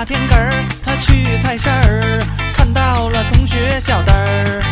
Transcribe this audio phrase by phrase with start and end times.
[0.00, 4.62] 那天个儿，他去菜市儿，看到了同学小灯儿。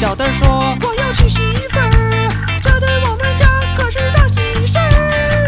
[0.00, 3.46] 小灯儿说：“我要娶媳妇儿，这对我们家
[3.76, 5.46] 可是大喜事儿。”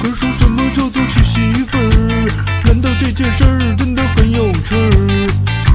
[0.00, 2.62] 可是什么叫做娶媳妇儿？
[2.64, 5.28] 难道这件事儿真的很有趣儿？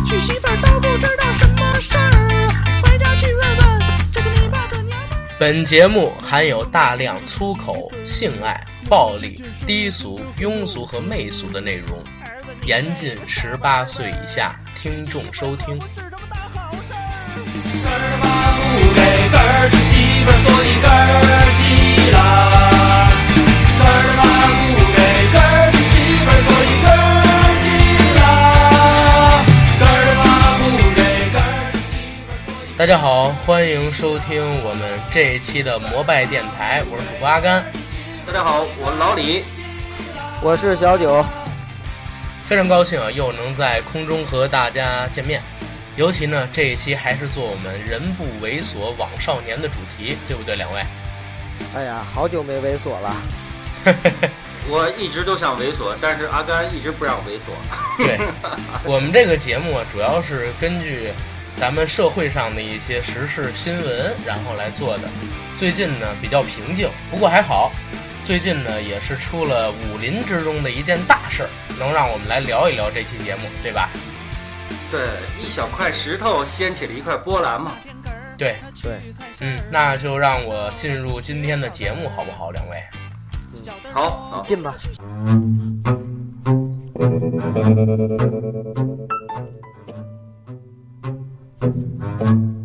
[0.04, 3.80] 娶媳妇儿都不知道什么事儿，回家去问问
[4.12, 5.10] 这个你爸的娘们。
[5.38, 8.60] 本节目含有大量粗口、性爱、
[8.90, 12.04] 暴力、低俗、庸俗和媚俗的内容，
[12.66, 15.78] 严禁十八岁以下听众收听。
[15.78, 15.86] 根
[17.92, 18.00] 儿
[18.96, 20.96] 给根儿娶媳妇儿，所以根儿
[21.60, 21.62] 急
[22.12, 22.18] 了。
[23.78, 23.92] 根儿
[24.96, 24.98] 给
[25.34, 27.28] 根儿娶媳妇儿，所以根儿
[27.60, 27.66] 急
[28.18, 28.24] 了。
[29.78, 29.92] 根儿
[30.96, 30.98] 给
[31.34, 31.92] 根儿娶媳
[32.24, 32.78] 妇儿。
[32.78, 37.62] 大家好，欢迎收听我们这一期的摩拜电台，我是主播阿甘。
[38.26, 39.44] 大家好，我是老李。
[40.42, 41.26] 我是小九，
[42.46, 45.42] 非常高兴啊，又能在空中和大家见面。
[45.96, 50.84] 尤其呢，这一期还是做我们“人不猥琐枉少年”的主题，对不对，两位？
[51.76, 53.16] 哎呀，好久没猥琐了。
[54.70, 58.04] 我一直都想猥琐，但是阿甘一直不让猥琐。
[58.04, 58.20] 对，
[58.86, 61.12] 我们这个节目啊，主要是根据
[61.56, 65.04] 咱们社会上的一些时事新闻，然后来做的。
[65.58, 67.72] 最近呢比较平静，不过还好，
[68.24, 73.90] 最近呢也是出了武林之中的一件大事儿，能让我们来聊一聊这期节目，对吧？
[74.90, 75.02] 对，
[75.46, 77.74] 一小块石头掀起了一块波澜嘛。
[78.38, 78.94] 对，对，
[79.42, 82.82] 嗯，那就让我进入今天的节目，好不好，两位？
[83.94, 84.74] 好，好，进吧。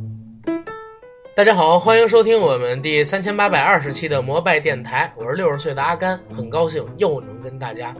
[1.38, 7.94] 大家好，欢迎收听我们第三千八百二十期的摩拜电台，我是六十岁的阿甘，很高兴又能跟大家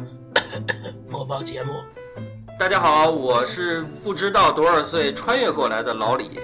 [1.08, 1.70] 播报节目。
[2.58, 6.40] 大家好，我是不知道多少岁穿越过来的老李。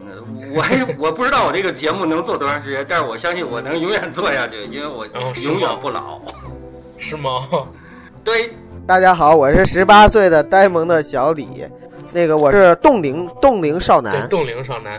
[0.00, 5.06] 嗯，我还我不知道我这个节目能做多长时间，但是我相信我能永远做下去，因为我
[5.42, 6.18] 永远不老。
[6.96, 7.46] 是吗？
[8.24, 8.54] 对，
[8.86, 11.66] 大家好，我是十八岁的呆萌的小李，
[12.10, 14.98] 那个我是冻龄冻龄少对，男，冻龄少男，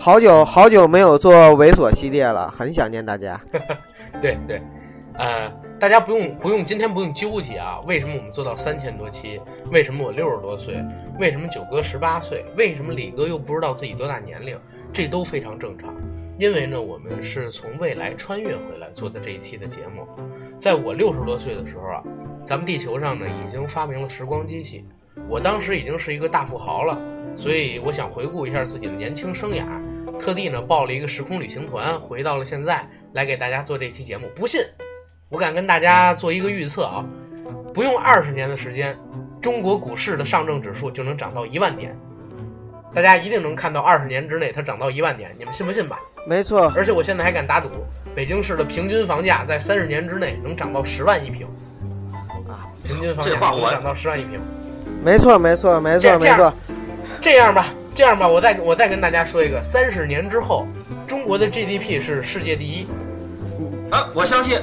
[0.00, 3.38] 好久好久没有做猥琐系列了，很想念大家。
[4.22, 4.62] 对 对，
[5.14, 9.40] 呃，大家不用不用，今天不用纠结啊，为什么我们做到三千多期？
[9.72, 10.82] 为什么我六十多岁？
[11.18, 12.44] 为什么九哥十八岁？
[12.56, 14.56] 为什么李哥又不知道自己多大年龄？
[14.92, 15.92] 这都非常正常，
[16.38, 20.06] 因为呢，我们是从未来穿越回来做的这一期的节目。
[20.60, 22.02] 在我六十多岁的时候啊，
[22.44, 24.84] 咱们地球上呢已经发明了时光机器，
[25.28, 26.96] 我当时已经是一个大富豪了，
[27.36, 29.64] 所以我想回顾一下自己的年轻生涯，
[30.20, 34.28] 特地呢报了一个时空旅行团，回到了现在，来给大家做这期节目。
[34.34, 34.60] 不信，
[35.28, 37.04] 我敢跟大家做一个预测啊，
[37.72, 38.96] 不用二十年的时间，
[39.40, 41.96] 中国股市的上证指数就能涨到一万点。
[42.94, 46.00] 大家一定能看到二十年之内它涨到一万点，你们信不信吧？
[46.26, 47.68] 没错，而且我现在还敢打赌，
[48.14, 51.46] 北京市的平均房价在三十年之内能涨到十万一平，
[52.48, 54.40] 啊，平均房价能涨到十万一平。
[55.04, 56.52] 没错，没错，没错，没错。
[57.20, 57.66] 这样吧，
[57.98, 60.64] 这样吧，我再我再跟大家说一个，三十年之后，
[61.04, 62.86] 中国的 GDP 是世界第一，
[63.90, 64.56] 啊，我相信，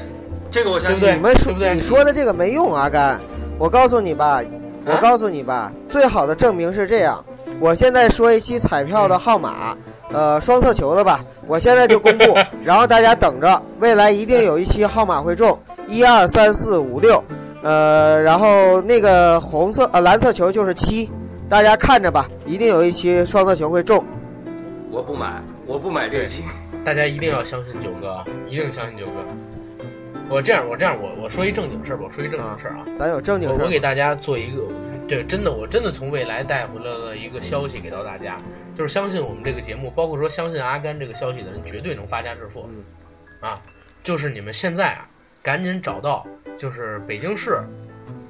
[0.50, 1.02] 这个我相信。
[1.02, 1.16] 对对？
[1.18, 1.76] 你们说对不对？
[1.76, 3.20] 你说的这个没用，阿甘。
[3.58, 4.42] 我告诉你吧，
[4.86, 7.22] 我啊告诉你吧，最好的证明是这样。
[7.60, 9.78] 我现在说一期彩票的号码，
[10.14, 15.60] 呃，双色球的吧，我现在就公布， 然后大家等着，未来一定有一期号码会中，
[15.90, 17.22] 一二三四五六，
[17.64, 21.12] 呃，然后那个红色呃蓝色球就是七，
[21.48, 24.04] 大家看着吧，一定有一期双色球会中。
[24.90, 26.44] 我不买，我不买这个期。
[26.84, 29.24] 大家一定要相信九哥啊，一定相信九哥。
[30.28, 32.86] 我这样，我这样，我我说一正经事儿吧，我说一正经事儿啊。
[32.96, 34.64] 咱有正经事儿我我给大家做一个，
[35.08, 38.38] 对，真的，我真的从未来带回来了一个消息给到大家，
[38.76, 42.68] 就是相信我们这个节目，包括说相信阿甘这个消息的人，绝对能发家致富。
[42.72, 42.84] 嗯
[43.42, 43.54] 啊，
[44.04, 45.08] 就是你们现在啊，
[45.44, 46.26] 赶紧找到，
[46.58, 47.60] 就是北京市，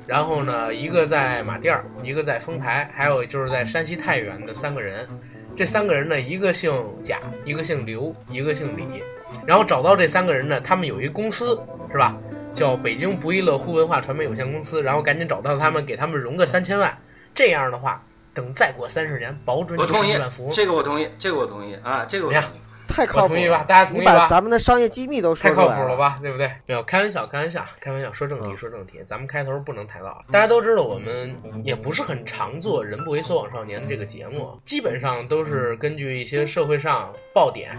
[0.07, 5.07] 然后呢，一个在马甸儿，一个在丰台，还有就是在山西太原的三个人。
[5.55, 6.71] 这三个人呢，一个姓
[7.01, 8.85] 贾，一个姓刘，一个姓李。
[9.45, 11.59] 然后找到这三个人呢，他们有一公司，
[11.91, 12.15] 是吧？
[12.53, 14.83] 叫北京不亦乐乎文化传媒有限公司。
[14.83, 16.95] 然后赶紧找到他们，给他们融个三千万。
[17.33, 18.01] 这样的话，
[18.33, 20.49] 等再过三十年，保准你我同意是亿万富。
[20.51, 22.45] 这个，我同意，这个我同意啊，这个我同意。
[22.87, 26.51] 太靠谱我同意吧，大家同意吧你把咱们的商业机密都说太出来靠谱了吧，对不对？
[26.65, 28.11] 没有开玩笑，开玩笑，开玩笑。
[28.13, 30.23] 说正题，嗯说正题，咱们开头不能太早。
[30.31, 37.75] 大家都知道，我们也不是很常做《人不猥琐枉少年》这个节目，基本上都是根据一些社会上爆点、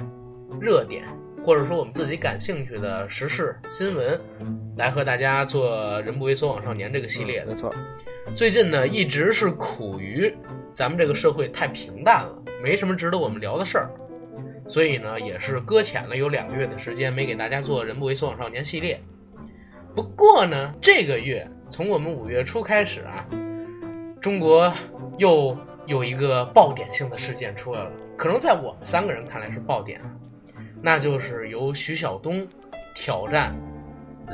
[0.60, 1.04] 热点，
[1.42, 4.20] 或者说我们自己感兴趣的时事新闻，
[4.76, 7.54] 来和大家做《人不猥琐枉少年》这个系列的没。
[7.54, 7.74] 错，
[8.34, 10.34] 最近呢一直是苦于
[10.74, 13.90] 咱们这个社会太平淡了，没什么值得我们聊的事儿，
[14.68, 19.00] 所以呢也是搁浅了有两个月的时间，没给大家做《人不为所往少年》系列。
[19.94, 23.26] 不过呢，这个月从我们五月初开始啊，
[24.20, 24.72] 中国
[25.18, 30.00] 又有一个爆点性的事件出来了，可能在我们三个人看来是爆点，
[30.82, 32.46] 那就是由徐晓东
[32.94, 33.56] 挑战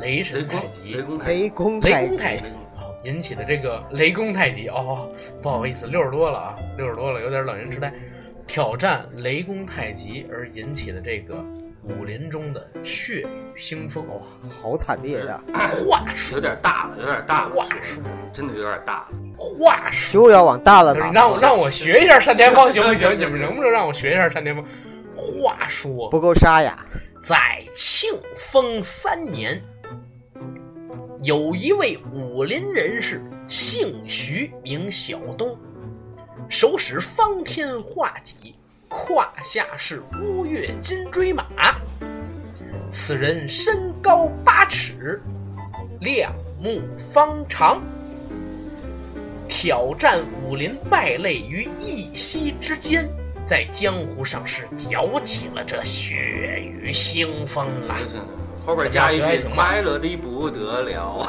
[0.01, 2.47] 雷雷神太，极雷公太雷公雷太极公太极
[2.77, 5.09] 啊引起的这个雷公太极哦，
[5.41, 7.93] 不好意思，六十多了啊，六十多了，有点老年痴呆。
[8.53, 11.43] 挑战雷公太极而引起的这个
[11.85, 13.27] 武林中的血雨
[13.57, 15.43] 腥风哦，好惨烈呀！
[15.55, 19.17] 话说有点大了，有点大了，话说真的有点大了。
[19.39, 23.19] 话说，就要往大了打，让我让我学一下单田芳行不行？
[23.19, 24.63] 你们能不能让我学一下单田芳？
[25.17, 26.77] 话说，不够沙哑。
[27.23, 27.35] 在
[27.75, 29.59] 庆丰三年，
[31.23, 33.19] 有一位武林人士，
[33.49, 35.59] 姓徐，名小东，
[36.53, 38.55] 手使方天画戟，
[38.87, 41.47] 胯下是乌月金锥马。
[42.91, 45.19] 此人身高八尺，
[46.03, 47.81] 两目方长，
[49.49, 53.09] 挑战武林败类于一夕之间，
[53.47, 56.17] 在江湖上是搅起了这血
[56.61, 57.97] 雨腥风啊！
[58.67, 61.27] 后边加一句快乐的不得了。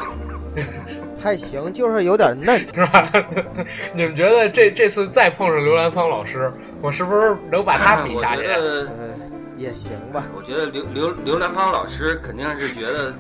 [1.22, 2.60] 还行，就是有点嫩。
[2.74, 3.12] 是吧？
[3.94, 6.52] 你们觉得这这次再碰上刘兰芳老师，
[6.82, 8.44] 我是不是能把他比下去？
[8.44, 10.26] 觉得，嗯，也行吧。
[10.36, 13.14] 我觉得刘刘刘兰芳老师肯定是觉得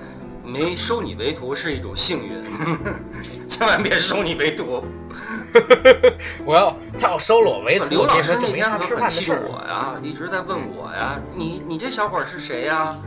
[0.43, 2.33] 没收你为徒是一种幸运，
[3.47, 4.83] 千万别收你为徒。
[6.45, 9.39] 我要他要收了我为徒，刘老师那天可很吃饭的事儿。
[9.39, 12.97] 气我呀，一直在问我呀，你你这小伙是谁呀？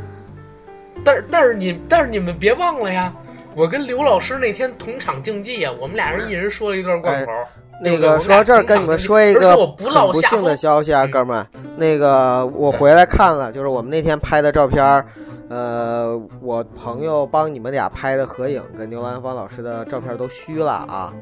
[1.05, 3.13] 但是但是你但是你们别忘了呀，
[3.57, 7.33] 我跟刘老师那天同场竞技啊，我们俩人一人说了一段贯口。
[7.33, 7.45] 对
[7.81, 9.67] 那个说到这儿，跟你们说一个很
[10.13, 11.47] 不幸的消息啊，嗯哥们儿。
[11.77, 15.07] 那个我回来看了，就是我们那天拍的照片儿，
[15.51, 21.13] 呃，我朋友帮你们俩拍的合影，跟牛兰芳老师的照片都虚了啊。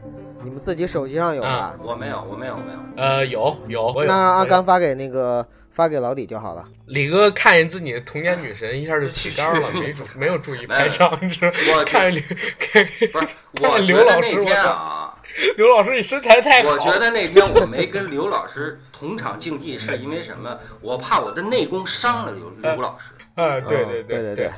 [0.44, 1.74] 你们自己手机上有吧啊？
[1.82, 2.78] 我没有，我没有，没有。
[3.02, 6.64] 呃，有有，我有那让阿甘发给那个发给老李就好了。
[6.86, 11.52] 李哥看见自己的童年女神，一下就起杆了， 没注没有注意拍照，你知道？
[11.76, 13.28] 我看见刘看不是，
[13.64, 15.03] 看我刘老师我操
[15.56, 16.70] 刘老师，你身材太好。
[16.70, 20.58] 我觉得那天我没跟刘老师同场竞技，是因为什么？
[20.81, 23.12] 我怕我的内功伤了刘刘老师。
[23.34, 24.50] 啊， 对嗯对对对对。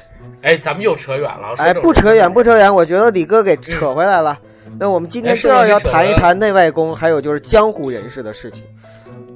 [0.42, 1.56] 哎，咱们又扯远了。
[1.56, 2.56] 说哎，不扯远，不扯。
[2.56, 4.38] 远，我觉得李哥给扯回来了。
[4.78, 8.64] 那我们今天哎就要要谈一谈内外功，还有就是江湖人士的事情。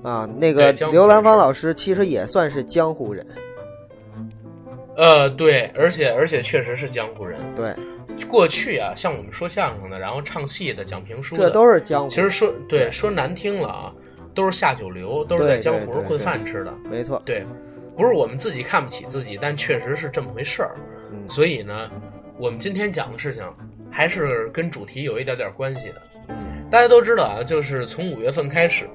[0.03, 3.27] 啊，那个刘兰芳老师其实也算是江湖人，
[4.97, 7.39] 呃，对，而且而且确实是江湖人。
[7.55, 7.71] 对，
[8.29, 12.09] 过去啊，像我们说相声的，然后唱戏的、讲评书的，这都是江湖。
[12.09, 13.93] 其实说对对说难听了啊，
[14.35, 16.73] 都是下九流，都是在江湖上混饭吃的。
[16.91, 17.45] 没错，对，
[17.97, 20.75] 不是我们自己看不起自己，但确实是这么回事儿。
[21.13, 21.91] 嗯，所以呢，
[22.39, 23.43] 我们今天讲的事情
[23.91, 26.03] 还是跟主题有一点点关系的。
[26.29, 26.37] 嗯
[26.71, 28.89] 大家都知道啊，就是从五月份开始，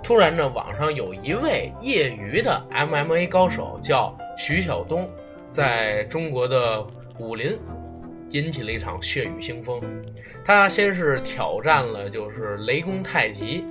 [0.00, 5.10] 突然呢，网上有一位业余的 MMA 高手叫徐晓东，
[5.50, 6.86] 在中国的
[7.18, 7.58] 武林
[8.36, 9.80] 引起了一场血雨腥风。
[10.44, 13.64] 他先是挑战了就是雷公太极，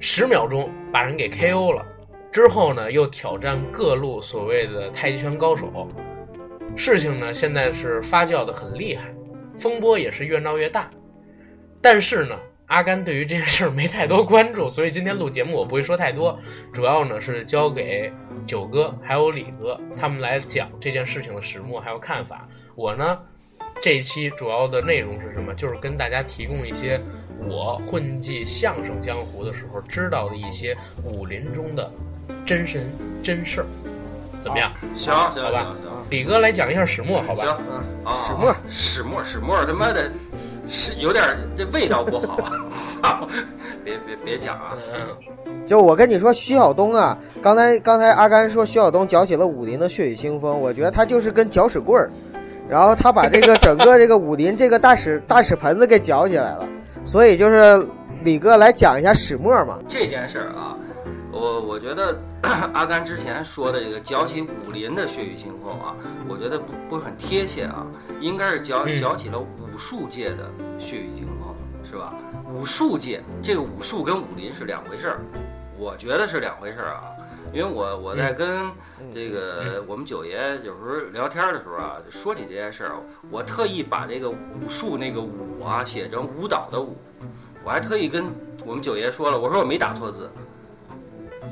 [0.00, 1.86] 十秒钟把人给 KO 了。
[2.30, 5.88] 之后呢，又挑战各路所谓的太极拳高手。
[6.76, 9.12] 事情呢，现在是发酵的很厉害，
[9.56, 10.90] 风波也是越闹越大。
[11.80, 16.38] 但是呢，阿甘对于这件事没太多关注，所以今天录节目我不会说太多，
[16.72, 18.12] 主要呢是交给
[18.46, 22.46] 九哥还有李哥他们来讲这件事情的始末还有看法。
[22.76, 23.18] 我呢，
[23.80, 25.54] 这一期主要的内容是什么？
[25.54, 27.00] 就是跟大家提供一些
[27.48, 31.90] 我混迹相声江湖的时候知道的一些武林中的
[32.44, 32.90] 真神
[33.22, 33.66] 真事儿，
[34.42, 34.70] 怎么样？
[34.94, 37.58] 行好吧行，李哥来讲一下始末，好行吧？
[38.04, 40.10] 啊，啊，始末始末始末，他妈的，
[40.68, 42.38] 是有点儿这味道不好，
[42.70, 43.28] 操！
[43.84, 44.76] 别别别讲啊！
[44.92, 52.10] 嗯，就我跟你说，徐晓东啊，刚才刚才阿甘说徐晓东搅起了武林的血雨腥风，我觉得他就是跟搅屎棍儿，
[52.68, 56.68] 然后他把这个整个这个武林这个大屎大屎盆子给搅起来了，
[57.04, 57.86] 所以就是
[58.22, 59.78] 李哥来讲一下始末嘛。
[59.88, 60.76] 这件事儿啊，
[61.32, 62.20] 我我觉得
[62.74, 65.96] 阿甘之前说的这个搅起武林的血雨腥风啊，
[66.28, 67.86] 我觉得不不是很贴切啊，
[68.20, 71.54] 应该是搅嗯搅起了武术界的血雨腥风，
[71.88, 72.12] 是吧？
[72.52, 75.18] 武术界这个武术跟武林是两回事儿，
[75.78, 77.02] 我觉得是两回事儿啊。
[77.52, 78.66] 因为我我在跟
[79.00, 82.92] 嗯这个我们九爷有时候聊天的时候啊，说起这件事儿，
[83.30, 86.96] 我特意把这个武术那个武啊写成舞蹈的舞，
[87.64, 88.26] 我还特意跟
[88.64, 90.30] 我们九爷说了，我说我没打错字，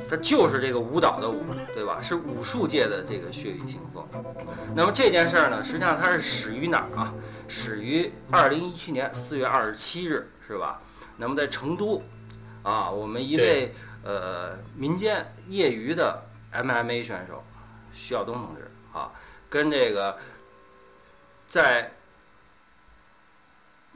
[0.09, 1.43] 它就是这个舞蹈的舞，
[1.75, 1.99] 对吧？
[2.03, 4.05] 是武术界的这个血雨腥风。
[4.75, 7.13] 那么这件事儿呢，实际上它是始于哪儿啊？
[7.49, 10.81] 始于二零一七年四月二十七日，是吧？
[11.17, 12.03] 那么在成都，
[12.63, 13.73] 啊，我们一位
[14.07, 16.23] 呃民间业余的
[16.53, 17.43] MMA 选手
[17.93, 19.11] 徐晓东同志啊，
[19.51, 20.17] 跟这个
[21.49, 21.91] 在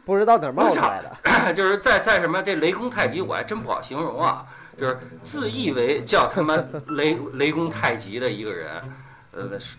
[0.04, 1.54] 不知道哪儿冒出来的。
[1.54, 6.56] 就是在在什么这雷公太极，我还真不好形容啊，就是自以为叫他妈
[6.88, 8.82] 雷雷公太极的一个人，
[9.32, 9.76] 呃，是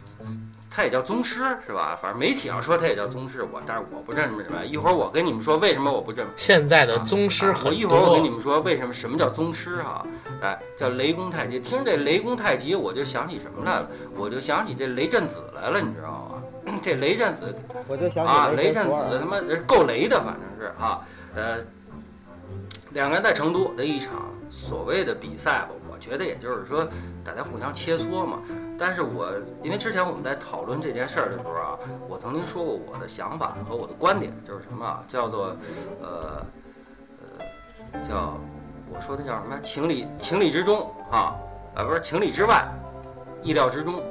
[0.74, 2.00] 他也叫宗师是吧？
[2.02, 4.66] 反正媒体上说他也叫宗师，我但是我不这么认为。
[4.66, 6.30] 一会儿我跟你们说为什么我不这么。
[6.38, 10.06] 现在的宗师啊我很一会儿我跟你，们说为什么什么叫宗师哈、
[10.42, 11.60] 哎，叫雷公太极。
[11.60, 13.88] 听着这雷公太极，我就想起什么来了？
[14.16, 16.74] 我就想起这雷震子来了，你知道吗？
[16.82, 17.54] 这雷震子
[17.88, 21.02] 我就想啊，起雷震震子他妈够雷的，反正是啊，
[21.36, 21.58] 呃，
[22.94, 26.86] 两个人在成都的一场所谓的比赛吧，我觉得也就是说
[27.24, 28.40] 大家互相切磋嘛。
[28.78, 29.32] 但是我
[29.64, 31.78] 因为之前我们在讨论这件事儿的时候啊，
[32.10, 35.56] 我曾经说过我的想法和我的观点，就是什么啊，叫做
[36.02, 36.46] 呃
[37.30, 38.38] 呃叫
[38.94, 41.36] 我说的叫什么情理情理之中啊，
[41.76, 42.66] 啊不是情理之外，
[43.44, 44.02] 意料之中。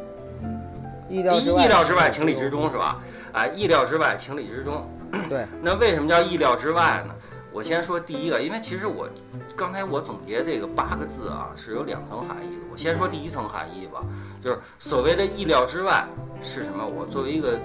[1.08, 2.48] 意意料之外，情理之。
[2.48, 3.00] 中是吧？
[3.32, 4.88] 啊，意料之外，情理之中。
[5.28, 7.14] 对，那为什么叫意料之外呢？
[7.52, 9.08] 我先说第一个，因为其实我
[9.56, 12.62] 刚才我总结这个八个字啊，是有两层含义的。
[12.72, 14.04] 我先说第一层含义吧，
[14.42, 16.06] 就是所谓的意料之外
[16.42, 16.86] 是什么？
[16.86, 17.58] 我作为一个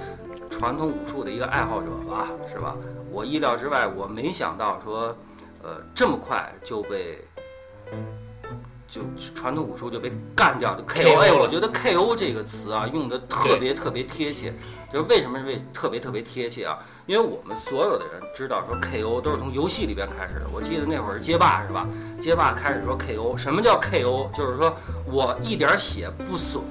[0.49, 2.75] 传统武术的一个爱好者吧，是吧？
[3.11, 5.15] 我意料之外，我没想到说，
[5.63, 7.19] 呃，这么快就被。
[8.87, 9.01] 就
[9.33, 11.19] 传统武术就被干掉，就 KO。
[11.19, 14.53] 哎，我觉得 KO 这个词啊，用的特别特别贴切。
[14.93, 16.79] 就是为什么是为特别特别贴切啊？
[17.07, 20.45] 因为我们所有的人知道说 KO 都是从游戏里边开始的。
[20.51, 21.87] 我记得那会儿是街霸是吧？
[22.19, 24.31] 街霸开始说 KO，什么叫 KO？
[24.35, 26.63] 就是说我一点血不损，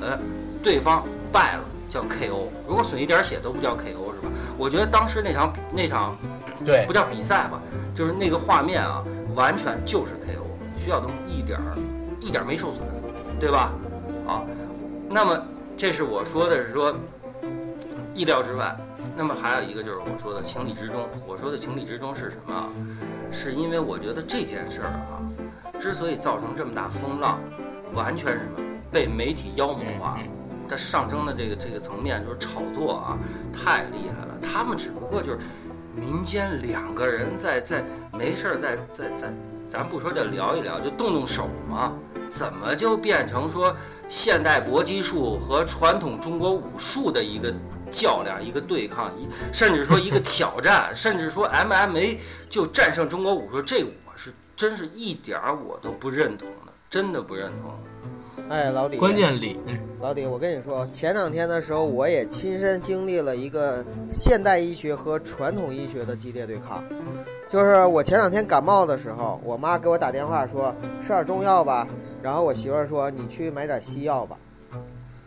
[0.62, 2.48] 对方败了叫 KO。
[2.66, 4.28] 如果损一点血都不叫 KO 是吧？
[4.58, 6.16] 我觉得当时那场那场
[6.64, 7.62] 对不叫比赛吧，
[7.94, 9.04] 就是那个画面啊，
[9.36, 10.42] 完全就是 KO，
[10.76, 11.76] 徐晓东一点儿
[12.20, 12.80] 一点儿没受损，
[13.38, 13.72] 对吧？
[14.26, 14.42] 啊，
[15.10, 15.40] 那么
[15.76, 16.92] 这是我说的是说
[18.14, 18.74] 意料之外，
[19.16, 21.08] 那么还有一个就是我说的情理之中。
[21.26, 22.68] 我说的情理之中是什么啊？
[23.30, 25.22] 是因为我觉得这件事儿啊，
[25.80, 27.38] 之所以造成这么大风浪，
[27.94, 30.22] 完全是什么被媒体妖魔化了。
[30.68, 33.18] 它上升的这个这个层面就是炒作啊，
[33.52, 34.34] 太厉害了。
[34.42, 35.38] 他们只不过就是
[35.94, 39.32] 民间两个人在在没事儿在在在，
[39.68, 41.92] 咱不说这聊一聊，就动动手嘛，
[42.28, 43.76] 怎么就变成说
[44.08, 47.52] 现代搏击术和传统中国武术的一个
[47.90, 52.16] 较量、一个对抗，一甚至说一个挑战， 甚至说 MMA
[52.48, 57.72] 就战胜中国武术，这我是真是一点儿我都不认同的，真的不认同。
[58.50, 63.82] 哎，老李，关键里，嗯老李，我跟你说，前两天的时候，我也亲身经历了一个
[64.12, 66.84] 现代医学和传统医学的激烈对抗。
[67.48, 71.88] 就是我前两天感冒的时候，我妈给我打电话说吃点中药吧，
[72.24, 74.34] 然后我媳妇儿说你去买点西药吧。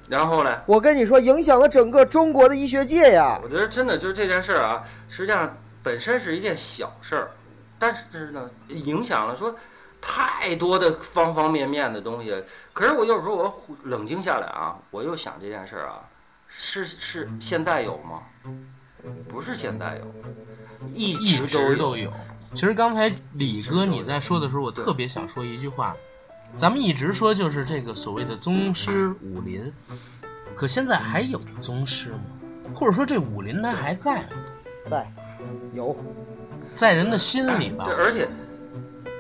[0.10, 0.62] 然后呢？
[0.66, 3.39] 我跟你说，影响了整个中国的医学界呀。
[3.44, 7.32] 我觉得真的就是这件事儿啊，实际上本身是一件小事儿，
[7.77, 9.56] 但是呢，影响了说
[10.01, 12.34] 太多的方方面面的东西。
[12.74, 16.01] 可是我有时候我冷静下来啊，我又想这件事儿啊，
[16.48, 18.24] 是是现在有吗？
[19.30, 22.12] 不是现在有，一一直直都都有。
[22.56, 25.96] 其实刚才李哥你在说的时候，我特别想说一句话，
[26.56, 29.72] 咱们一直说就是这个所谓的宗师武林，
[30.56, 32.20] 可现在还有宗师吗？
[32.75, 34.30] 或者说这武林它还在吗？
[34.89, 35.12] 在，
[35.74, 35.96] 有，
[36.75, 37.86] 在人的心里吧。
[37.86, 38.27] 对，，而且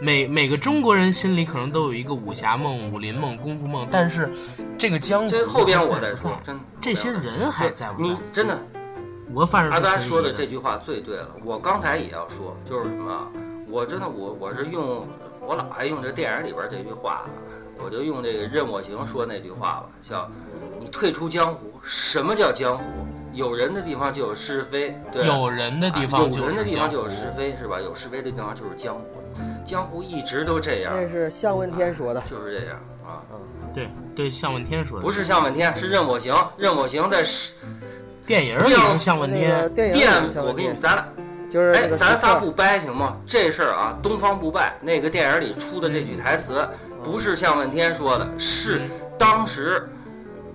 [0.01, 4.29] 每每个中国人心里可能都有一个武侠梦、武林梦、功夫梦，但是
[4.77, 8.09] 这个江湖这后边我在再说，真的这些人还在不在？
[8.09, 8.57] 你真的
[9.33, 13.27] 我反正阿达说的这句话最对了，我刚才也要说，就是什么啊，
[13.67, 15.07] 我真的我我是用
[15.47, 17.23] 我老爱用这电影里边这句话，
[17.81, 20.29] 我就用这个任我行说那句话吧，叫
[20.77, 22.83] 你退出江湖，什么叫江湖？
[23.31, 27.79] 有人的地方就有是非，对，有人的地啊方就有人的地方就有是非，是吧？
[27.79, 29.23] 有是非的地方就是江湖，
[29.63, 32.21] 江湖一直都这样，那是向问天说的。
[32.29, 33.23] 就是这样啊，
[33.73, 37.53] 对对，向问天说的不是向问天，是任我行，任我行在是
[38.25, 41.07] 电影里的向问天，电影我给你，咱俩。
[41.57, 43.17] 就是那哎，咱仨不掰行吗？
[43.25, 46.63] 这事儿啊，东方不败那个电影里出的这句台词，
[47.03, 48.83] 不是向问天说的，是
[49.17, 49.89] 当时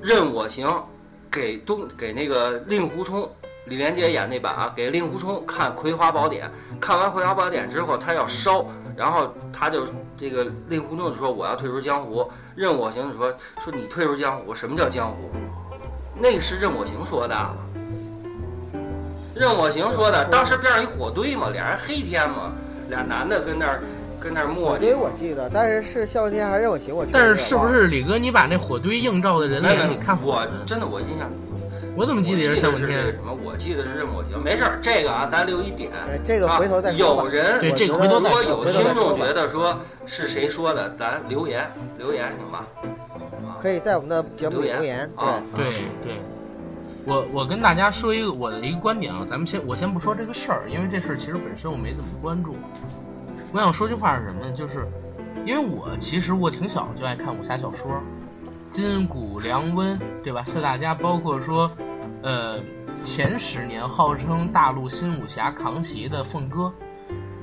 [0.01, 0.73] 任我行
[1.29, 3.29] 给东给那个令狐冲，
[3.65, 6.47] 李连杰演那版啊，给令狐冲看《葵花宝典》，
[6.79, 8.65] 看完《葵花宝典》之后，他要烧，
[8.97, 9.85] 然后他就
[10.17, 15.17] 这个令狐冲就说我要退出江湖，任我行就说说你退出江湖，什么叫江湖？
[16.17, 17.35] 那个是任我行说的。
[19.35, 22.53] 任我行说的，当时边上一火堆嘛，俩人黑天嘛，
[22.89, 23.81] 俩男的跟那儿
[24.21, 24.97] 跟那儿磨叽。
[24.97, 31.31] 我记得，但是是笑问天还是任我行，我但是是不是李哥，你把那火堆映照的人脸你看我真的我印象，
[31.97, 33.03] 我怎么记得是向问天？
[33.07, 33.37] 什么？
[33.45, 35.91] 我记得是任我行，没事儿，这个啊，咱留一点。
[35.93, 42.67] 哎这个回头再说啊、有人对这个我觉得回头再说如果有听众觉得说是谁说的，咱留言留言行吧？
[43.45, 45.73] 啊，可以在我们的节目留言，啊，对
[46.03, 46.21] 对，
[47.05, 52.55] 我我跟大家说一个我的一个观点啊，咱们先我先不说这个事儿，因为这事儿其实本身我没怎么关注。
[53.53, 54.53] 我想说句话是什么呢？
[54.53, 54.87] 就是
[55.45, 58.01] 因为我其实我挺小就爱看武侠小说，
[58.71, 60.43] 金谷良温对吧？
[60.45, 61.71] 四大家包括说，
[62.23, 62.61] 呃，
[63.05, 66.73] 前十年号称大陆新武侠扛旗的凤哥，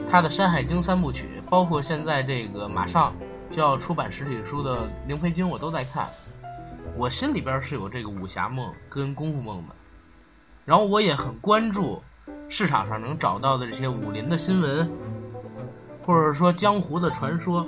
[0.10, 3.14] 他的《山海经》三部曲，包括现在这个马上
[3.52, 6.08] 就要出版实体书的《灵飞经》，我都在看。
[7.00, 9.76] 我心里边是有这个武侠梦跟功夫梦的，
[10.66, 12.04] 然后我也很关注
[12.50, 14.92] 市场上能找到的这些武林的新闻，
[16.04, 17.66] 或者说江湖的传说。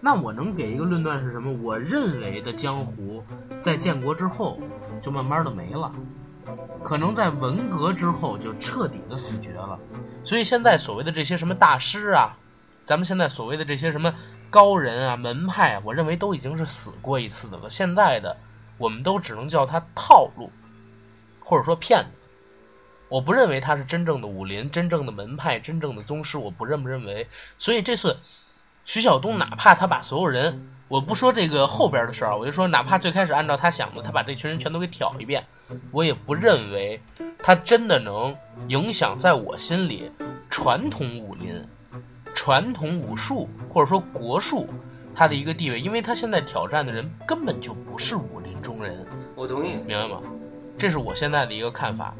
[0.00, 1.52] 那我能给一个论断是什么？
[1.62, 3.22] 我认为的江湖
[3.60, 4.58] 在建国之后
[5.02, 5.92] 就慢慢的没了，
[6.82, 9.78] 可能在文革之后就彻底的死绝了。
[10.24, 12.34] 所以现在所谓的这些什么大师啊，
[12.86, 14.10] 咱们现在所谓的这些什么
[14.50, 17.70] 高人啊、门派啊，我认为都已经是死过一次的了。
[17.70, 18.36] 现在的
[18.76, 20.50] 我们都只能叫他套路，
[21.38, 22.20] 或者说骗子。
[23.08, 27.26] 我不认为他是真正的武林、真正的门派、真正的宗师，我不认不认为。
[27.58, 28.16] 所以这次
[28.84, 35.44] 徐晓东，哪怕他把所有人，我不说这个后边的事儿啊，我就说哪怕最开始按照他想的，他把这群人全都给挑一遍，
[35.90, 37.00] 我也不认为
[37.38, 38.36] 他真的能
[38.68, 40.10] 影响在我心里
[40.48, 41.66] 传统武林、
[42.42, 44.66] 传统武术或者说国术
[45.14, 49.72] 它的一个地位，因为他现在挑战的人根本就不是武林中人，我同意。
[49.86, 50.22] 明白吗？
[50.78, 52.14] 这是我现在的一个看法。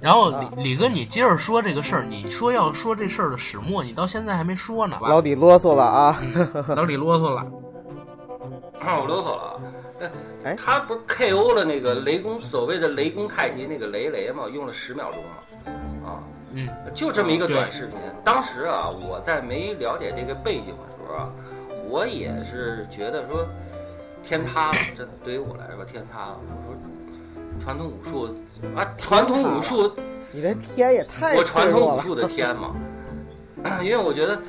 [0.00, 4.98] 然后李啊李哥，你接着说这个事儿，你说要说这事儿的始末，你到现在还没说呢。
[5.00, 6.20] 老李啰嗦了啊，
[6.74, 7.42] 老李啰嗦了，
[8.80, 9.54] 啊，我啰嗦了啊。
[10.00, 10.10] 呃
[10.42, 16.18] 哎他不是 KO 了那个雷公所谓的雷公太极那个雷雷嘛，用了十秒钟嘛，啊，
[16.54, 17.96] 嗯，就这么一个短视频。
[18.24, 21.30] 当时啊，我在没了解这个背景的时候啊，
[21.88, 23.46] 我也是觉得说
[24.22, 26.40] 天塌了，真的对于我来说天塌了。
[26.66, 26.80] 我说
[27.60, 28.34] 传统武术
[28.76, 29.92] 啊，传统武术
[30.32, 31.44] 你这天也太我。
[31.44, 32.74] 传统武术的天嘛，
[33.82, 34.40] 因为我觉得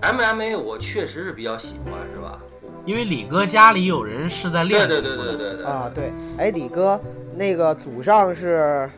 [0.00, 2.38] MMA 我确实是比较喜欢，是吧？
[2.86, 5.66] 因为李哥家里有人是在练对对对对对对。
[5.66, 6.98] 啊，对，哎，李哥，
[7.36, 8.90] 那个祖上是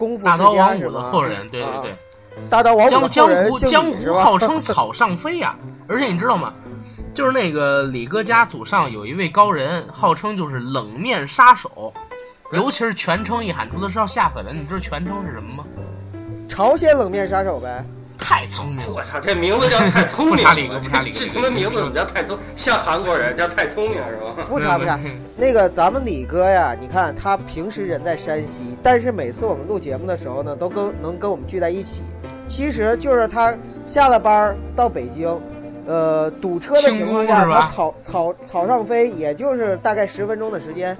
[0.00, 0.52] 功夫大刀？
[0.52, 1.94] 王五的后人，对对啊对，
[2.48, 3.84] 大刀王五的江江后人姓湖江？
[3.84, 5.54] 湖号称草上飞呀、
[5.86, 6.54] 而且你知道吗？
[7.12, 11.92] 就是那个李哥家祖上有一位高人，号称就是冷面杀手，
[12.52, 14.56] 尤其是全称一喊出的是要吓死人。
[14.56, 15.64] 你知道全称是什么吗？
[16.48, 17.84] 朝鲜冷面杀手呗。
[18.20, 22.38] 太聪明了我，操，这名字叫太聪明了，不差李哥不差李哥这这他妈名字怎么叫太聪？
[22.54, 24.44] 像韩国人叫太聪明是吧？
[24.48, 24.98] 不差不差，
[25.36, 32.02] 那个咱们李哥呀，你看他平时人在山西，但是每次我们录节目的时候呢，都跟能跟我们聚在一起。
[32.46, 33.56] 其实就是他
[33.86, 35.40] 下了班儿到北京，
[35.86, 40.96] 呃，堵车的情况下，他草草草上飞，也就是大概十分钟的时间。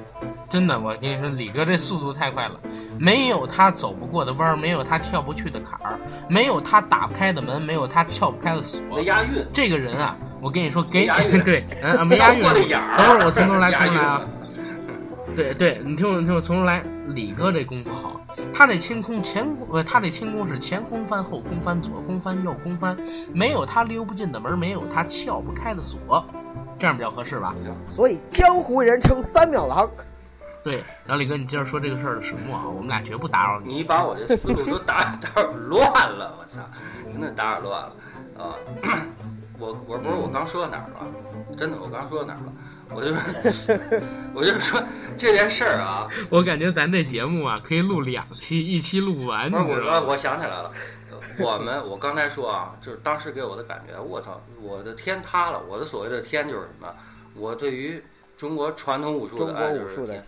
[0.49, 2.53] 真的，我跟你说，李哥这速度太快了，
[3.01, 8.79] 没有他走不过的弯儿，没有他跳不去的坎儿，没有他打不开的门，没有他撬不开的锁。
[8.95, 12.43] 没押韵，这个人啊，我跟你说，给没押韵 对，嗯、啊， 没押韵。
[12.43, 14.21] 等会儿我从头来，从头来啊。
[15.35, 16.83] 对对，你听我，你听我从头来。
[17.09, 18.21] 李哥这功夫好，
[18.53, 22.95] 他这轻功前功，呃，他这轻功是前空翻、后空翻、左空翻、右空翻，
[23.33, 26.23] 没有他溜不进的门，没有他撬不开的锁，
[26.79, 27.55] 这样比较合适吧？
[27.89, 29.91] 所以江湖人称三秒狼。
[30.63, 33.77] 对，老李哥，你接着说这个事儿的始末啊，我们俩绝不打扰你。
[33.77, 36.61] 你把我这思路都打 打扰乱了，我操，
[37.13, 37.93] 真的打扰乱了
[38.39, 38.55] 啊！
[39.59, 41.57] 我我不是我刚说到哪儿了？
[41.57, 42.53] 真的，我刚说到哪儿了？
[42.93, 43.81] 我就是
[44.35, 44.83] 我就是说
[45.17, 50.01] 这件事儿啊， 我感觉咱这节目啊，可以录两期，一期录不完，你不是我？
[50.09, 50.71] 我想起来了，
[51.11, 55.63] 呃我们我刚才说啊，就是当时给我的感觉，我操，我的天塌了！
[55.69, 56.89] 我的所谓的天就是什么？
[57.35, 58.03] 我对于
[58.41, 60.25] 中国传统武术中的国武术的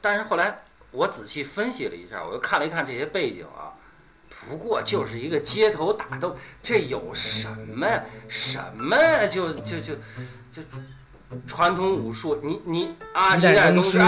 [0.00, 0.60] 但是后来
[0.92, 3.74] 我仔细分析了一下，我又看了一看这些背景啊，
[4.48, 7.88] 不过就是一个街头打斗，这有什么
[8.28, 9.94] 什么就就就
[10.52, 10.62] 就
[11.48, 13.98] 传统武术，你你啊，一一代代宗师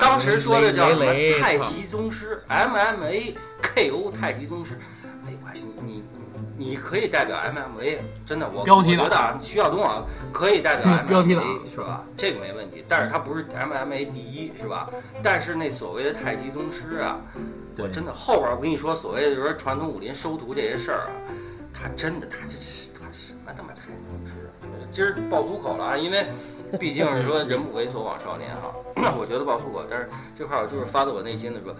[0.00, 1.06] 当时说的叫什么
[1.40, 4.80] 太极宗师，MMA KO 太极宗师。
[5.24, 6.02] 哎呦，哎，你你
[6.58, 12.02] 你可以代表 MMA，真的，我标题我觉得啊，徐晓东啊可以代表 MMA 是吧？
[12.16, 14.88] 这个没问题，但是他不是 MMA 第一是吧？
[15.22, 17.20] 但是那所谓的太极宗师啊，
[17.76, 21.12] 我真的后边我跟你说，所谓的说传统武林收徒这些事儿啊，
[21.74, 24.64] 他真的他这是他什么他妈太宗师啊！
[24.90, 26.26] 今儿爆粗口了啊，因为
[26.80, 28.72] 毕竟是说人不为所往少年哈，
[29.18, 31.76] 我觉得爆粗口，但是这块儿我就是发自我内心的说，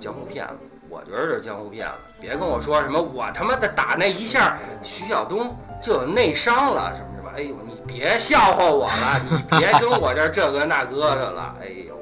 [0.00, 0.54] 江湖骗子。
[0.88, 11.94] 我觉得这是江湖骗子，别跟我说什么我他妈的打那一下，徐晓东就有内伤了，什么什么，哎呦，你别笑话我了，你别跟我这这个那个的了，哎呦，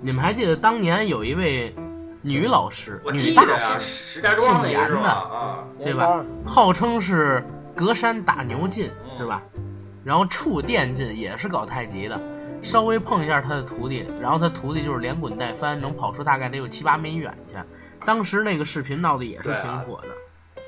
[0.00, 1.74] 你们还记得当年有一位
[2.22, 4.96] 女老师，我记得呀，师，石家庄那个是吧？
[4.96, 6.24] 姓严的啊，对吧？
[6.46, 9.42] 号称是隔山打牛劲，是吧？
[10.04, 12.20] 然后触电劲也是搞太极的，
[12.60, 17.54] 稍微碰一下他的徒弟，然后他徒弟就是连滚带翻，能跑出大概得有七八米远去。
[18.04, 20.08] 当时那个视频闹得也是挺火的，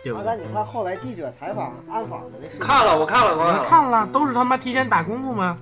[0.02, 0.26] 对不阿对？
[0.26, 3.64] 甘，你看后来记者采访暗访的那视频看了，我看了，我我看了。
[3.64, 5.56] 看了，都是他妈提前打功夫吗？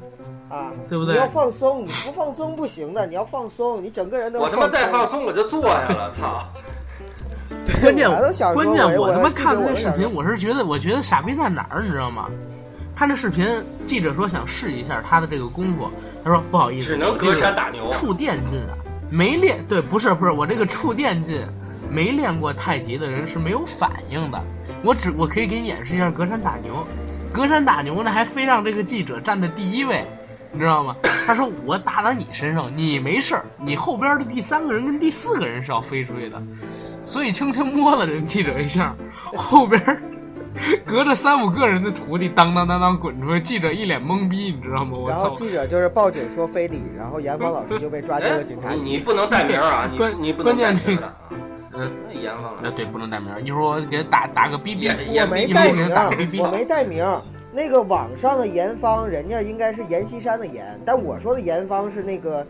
[0.48, 5.24] 啊，对不对你要放松，你不放松不行的，你要放松，你整个人都我他妈再放松。
[5.24, 6.44] 我就坐下了，操！
[7.80, 8.08] 关键
[8.54, 12.28] 关键我我他妈看的那视频，我是觉得我觉得傻逼在哪儿，你知道吗？
[12.94, 13.46] 他那视频
[13.87, 15.88] 记者说想试一下他的这个功夫，
[16.22, 17.90] 他说不好意思，只能隔我这个山打牛。
[17.90, 18.76] 触电劲啊，
[19.11, 21.46] 没练对，不是不是，我这个触电劲，
[21.92, 24.42] 没练过太极的人是没有反应的。
[24.83, 26.87] 我只我可以给你演示一下隔山打牛，
[27.33, 30.05] 隔山打牛呢还非让这个记者站在第一位，
[30.50, 30.96] 你知道吗？
[31.24, 36.42] 他说我打到你身上，你没事儿，你后边的第三个人跟第四个人是要飞出去的，
[37.05, 38.94] 所以轻轻摸了人记者一下，
[39.37, 40.02] 后边儿
[40.85, 44.98] 隔着三五个人的徒弟当当当当滚出去，记者一脸懵逼，你知道吗？
[44.98, 45.16] 我操！
[45.16, 48.81] 然后记者就是报警说非礼，然后严芳老师就被抓进了哎警察，局。
[48.81, 51.12] 你你不能带名儿啊，你关你不能带关键名儿
[51.74, 54.90] 嗯，那严放了，呃对，不能带名儿，一会儿我给他打打个逼逼。
[55.11, 57.20] 也我没带名他打个逼逼儿，我没带名儿。
[57.54, 62.46] 那个网上的严方，人家应该是阎锡山的阎，但我说的严方是那个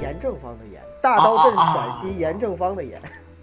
[0.00, 3.00] 严正方的严，大刀镇啊啊啊陕西严正方的严。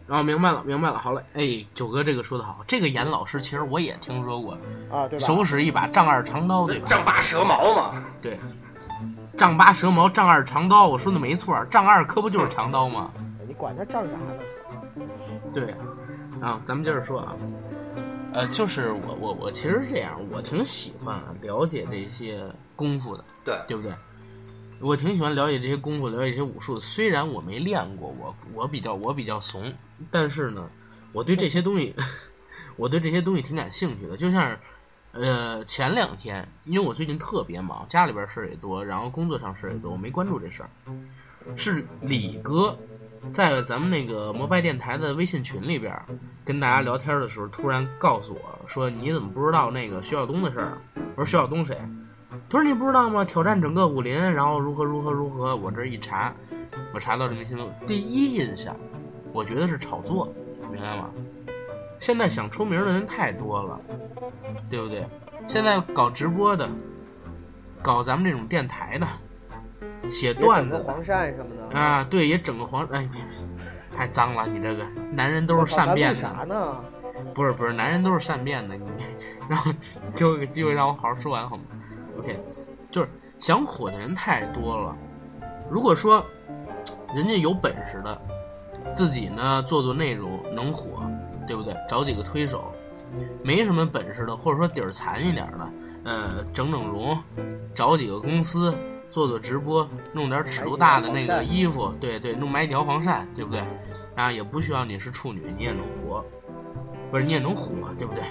[0.08, 1.22] 哦，明白了，明白了，好嘞。
[1.34, 4.54] 哎，九哥这个说的好，这个严老师其实我也听说过，
[4.92, 5.26] 啊，对吧？
[5.26, 6.86] 手使一把丈二长刀，对吧？
[6.88, 8.38] 丈八蛇矛嘛， 对，
[9.36, 13.12] 丈八蛇矛，丈二长刀，我说的没错，丈二可不就是长刀吗？
[13.48, 14.44] 你管他丈啥呢？
[15.56, 15.74] 对，
[16.42, 17.36] 啊，咱们接着说啊，
[18.34, 22.44] 呃，就是我我我其实是这样，我挺喜欢啊了解这些
[22.76, 23.94] 功夫的，对，对不对？
[24.82, 26.82] 我挺喜欢了解这些功夫，了解这些武术的。
[26.82, 29.74] 虽然我没练过，我我比较我比较怂，
[30.12, 30.70] 但是呢，
[31.14, 31.96] 我对这些东西，
[32.76, 34.18] 我对这些东西挺感兴趣的。
[34.18, 34.58] 就像，
[35.14, 40.70] 呃，前两天，因为我最近特别忙，家里边事儿也多，然后工作上事儿也多，我没关注这事儿。
[41.56, 42.78] 是李哥
[43.32, 45.94] 在咱们那个摩拜电台的微信群里边
[46.44, 50.78] 跟大家聊天的时候，突然告诉我说：“你怎么不知道那个徐晓东的事儿？”
[51.16, 51.78] 我说：“徐晓东谁？”
[52.50, 53.26] 他说：“你不知道吗？
[53.26, 56.34] 挑战整个武林，然后如何如何如何。”我这一查，
[56.94, 57.58] 我查到这明星
[57.88, 58.76] 第一印象，
[59.34, 60.32] 我觉得是炒作，
[60.72, 61.10] 明白吗？
[62.00, 63.82] 现在想出名的人太多了，
[64.70, 65.06] 对不对？
[65.48, 66.70] 现在搞直播的，
[67.82, 69.08] 搞咱们这种电台的，
[70.10, 71.78] 写段子黄鳝什么的。
[71.78, 73.08] 啊，对，也整个黄，哎，
[73.96, 76.78] 太脏了，你这个男人都是善变的，呢？
[77.34, 78.86] 不是不是，男人都是善变的，你
[79.48, 79.74] 让我
[80.16, 81.64] 给我个机会让我好好说完好吗
[82.20, 82.38] ？OK，
[82.92, 84.96] 就是想火的人太多了，
[85.70, 86.24] 如果说
[87.14, 88.22] 人家有本事的，
[88.94, 91.02] 自己呢做做内容能火，
[91.48, 91.76] 对不对？
[91.88, 92.72] 找几个推手，
[93.44, 95.70] 没什么本事的，或者说底儿残一点的，
[96.04, 97.18] 呃，整整容，
[97.74, 98.76] 找几个公司
[99.10, 103.64] 做做直播，弄点尺度大的那个衣服，对对，弄买一条黄鳝，对不对？
[104.16, 106.24] 啊，也不需要你是处女，你也能活，
[107.12, 108.24] 不是你也能火，对不对？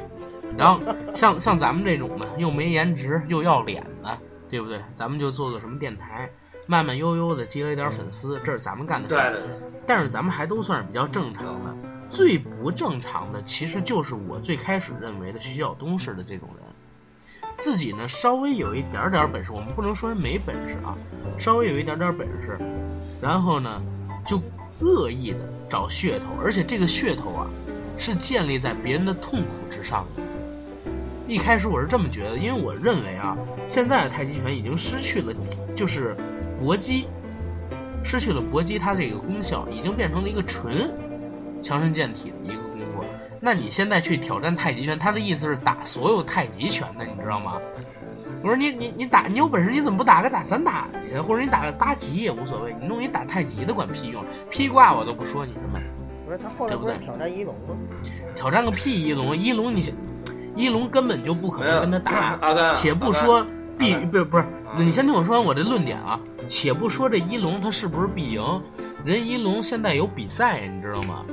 [0.57, 0.81] 然后
[1.15, 4.81] 像像咱们这种的，又没颜值又要脸的，对不对？
[4.95, 6.31] 咱们就做做什么电台，
[6.67, 9.31] 慢慢悠悠的积累点粉丝，这是咱们干的事儿。
[9.33, 11.75] 对对对，但是咱们还都算是比较正常的。
[12.11, 16.65] 最不正常的，其实就是我最开始认为的徐晓东式的这种人，
[17.65, 20.95] 自己呢稍微有一点点本事，我们不能说没本事啊，
[21.39, 22.59] 稍微有一点点本事，
[23.23, 23.81] 然后呢
[24.27, 24.39] 就
[24.81, 27.47] 恶意的找噱头，而且这个噱头啊
[27.97, 30.23] 是建立在别人的痛苦之上的。
[31.27, 33.35] 一开始我是这么觉得，因为我认为啊，
[33.67, 35.33] 现在的太极拳已经失去了
[35.75, 36.15] 就是
[36.61, 37.07] 搏击，
[38.05, 40.93] 失去了搏击它这个功效，已经变成了一个纯
[41.63, 42.64] 强身健体的一个。
[43.45, 47.61] 那你现在去挑战太极拳，他的意思是打所有太极拳的，你知道吗？
[48.43, 55.79] 我说你你你打你有本事你怎么不打个打散打去，或者你打个八极也无所谓，你弄一打太极的管屁用，劈挂我都不说你什么。
[56.25, 57.77] 不是他后来不是挑战一龙吗？
[58.35, 59.93] 挑战个屁一龙，一龙你
[60.57, 62.39] 一龙根本就不可能跟他打。
[62.41, 66.19] 阿甘，且不说必不是不是，啊你先听我说完我这论点啊。
[66.49, 68.63] 且不说这一龙他是不是必赢，
[69.05, 71.25] 人一龙现在有比赛，你知道吗？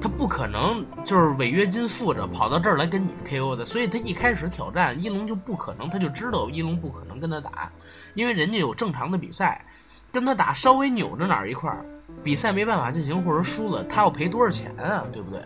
[0.00, 7.70] 他不可能就是违约金付着跑到这儿来跟你 KO 的，所以他一开始挑战一龙就不可能，他就知道一龙不可能跟他打，
[8.14, 9.64] 因为人家有正常的比赛，
[10.10, 11.84] 跟他打稍微扭着哪儿一块儿，
[12.24, 15.04] 比赛没办法进行或者输了，他要赔多少钱啊？
[15.12, 15.40] 对不对？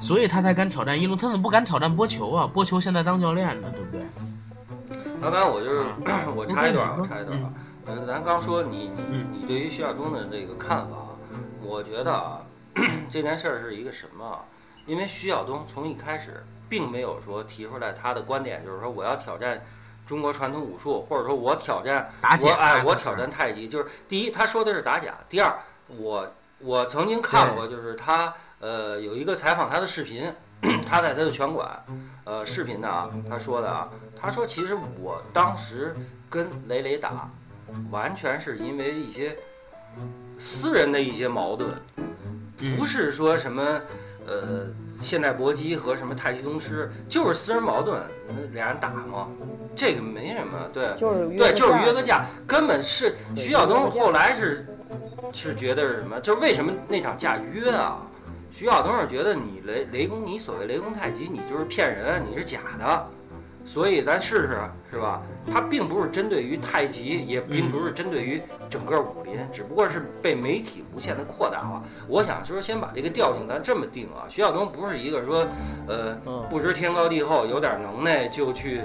[0.00, 2.46] 所以他才敢挑战一龙，他怎么不敢挑战波球啊？
[2.46, 4.00] 波球现在当教练呢，对不对？
[5.20, 5.84] 刚刚我就是
[6.36, 7.52] 我插一段啊我，插一段啊。
[7.86, 11.16] 呃，咱刚说你你嗯你对于徐亚东的这个看法啊，
[11.62, 12.40] 我觉得啊，
[13.10, 14.44] 这件事儿是一个什么啊？
[14.86, 19.64] 因为徐晓东从一开始并没有说提出来他的观点，就是说我要挑战
[20.06, 23.68] 中国传统武术，或者说我挑战打假我哎我挑战太极。
[23.68, 25.58] 就是第一，他说的是打假；第二，
[25.88, 30.32] 我我曾经看过，就是他呃有一个采访他的视频，
[30.86, 31.84] 他在他的拳馆
[32.24, 33.88] 呃视频的啊，他说的啊，
[34.20, 35.96] 他说其实我当时
[36.28, 37.30] 跟雷雷打，
[37.90, 39.36] 完全是因为一些
[40.38, 42.06] 私人的一些矛盾，嗯
[42.76, 43.80] 不是说什么
[44.26, 44.66] 呃
[45.00, 49.28] 现代搏击和什么太极宗师，就是私人矛盾，那俩人打嘛，
[49.74, 50.94] 这个没什么，对。
[50.96, 54.66] 就是对，就是约个架，根本是徐晓东后来是
[55.32, 56.18] 是觉得是什么？
[56.20, 58.02] 就是为什么那场架约啊？
[58.50, 63.06] 徐晓东是觉得你雷雷公，你所谓雷公太极，你就是骗人，你是假的，
[63.66, 64.60] 所以咱试试，
[64.92, 65.20] 是吧？
[65.52, 71.82] 它并不是针对于太极，也并不是针对于整个武林，只不过是被媒体无限的扩大化。
[72.08, 75.46] 我想说，先把这个调性咱这么定啊，徐晓东不是一个说，
[75.88, 78.80] 呃，嗯不知天高地厚，有点能耐就去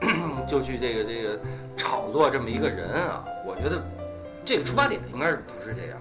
[0.48, 1.38] 就去这个这个
[1.76, 3.82] 炒作这么一个人啊，我觉得
[4.44, 5.98] 这个出发点应该是不是这样。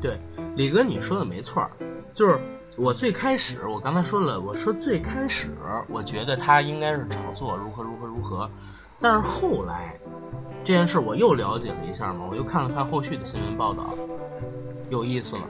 [0.00, 0.18] 对，
[0.56, 1.70] 李哥你说的没错儿，
[2.12, 2.38] 就是
[2.78, 5.50] 我最开始我刚才说了，我说最开始
[5.88, 8.50] 我觉得他应该是炒作如何如何如何，
[9.00, 9.94] 但是后来
[10.64, 13.94] 这件事我又了解了一下嘛，我又看了看后续的新闻报道，
[14.88, 15.42] 有意思了。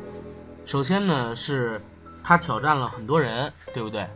[0.64, 1.80] 首先呢是
[2.24, 4.06] 他挑战了很多人，对不对？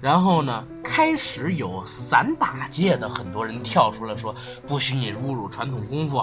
[0.00, 4.34] 然后呢，开始有散打界的很多人跳出来说，
[4.66, 6.22] 不许你侮辱传统功夫，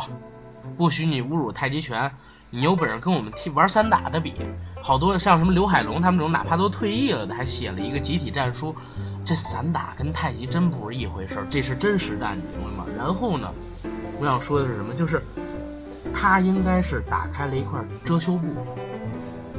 [0.77, 2.11] 不许你侮辱太极拳，
[2.55, 4.35] 你有本事跟我们踢玩散打的比。
[4.79, 8.75] 好多像什么刘海龙他们这种，哪怕都退役了的，还写了一个集体战书。
[9.25, 12.85] 这散打跟太极真不是一回事儿，这是真实战，你明白吗？
[12.95, 13.49] 然后呢，
[14.19, 14.93] 我想说的是什么？
[14.93, 15.19] 就是
[16.13, 18.53] 他应该是打开了一块遮羞布。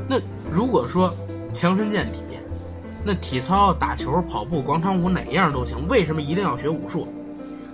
[0.08, 1.12] 那如果说
[1.52, 2.22] 强身健体，
[3.04, 7.08] 那体操、打球、跑步、广场舞哪样都行，为什么一定要学武术？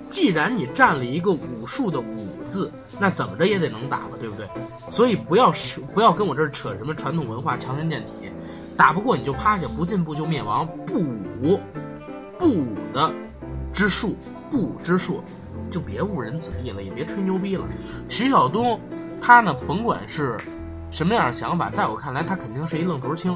[0.09, 4.47] 既然你占了一个武术的“武”字，那怎么着也得能打吧，对不对？
[4.91, 8.13] 所以不要扯，不要跟我这儿扯什么传统文化、强身健体，
[8.77, 10.69] 打不过你就趴下，不进步就灭亡。
[10.85, 11.59] 不武，
[12.39, 13.11] 不武的
[13.73, 14.15] 之术，
[14.51, 15.23] 不武之术，
[15.71, 17.65] 就别误人子弟了，也别吹牛逼了。
[18.09, 18.79] 徐晓东，
[19.23, 20.39] 他呢，甭管是
[20.91, 23.35] 什么样的想法，在我看来，他肯定是一愣头青。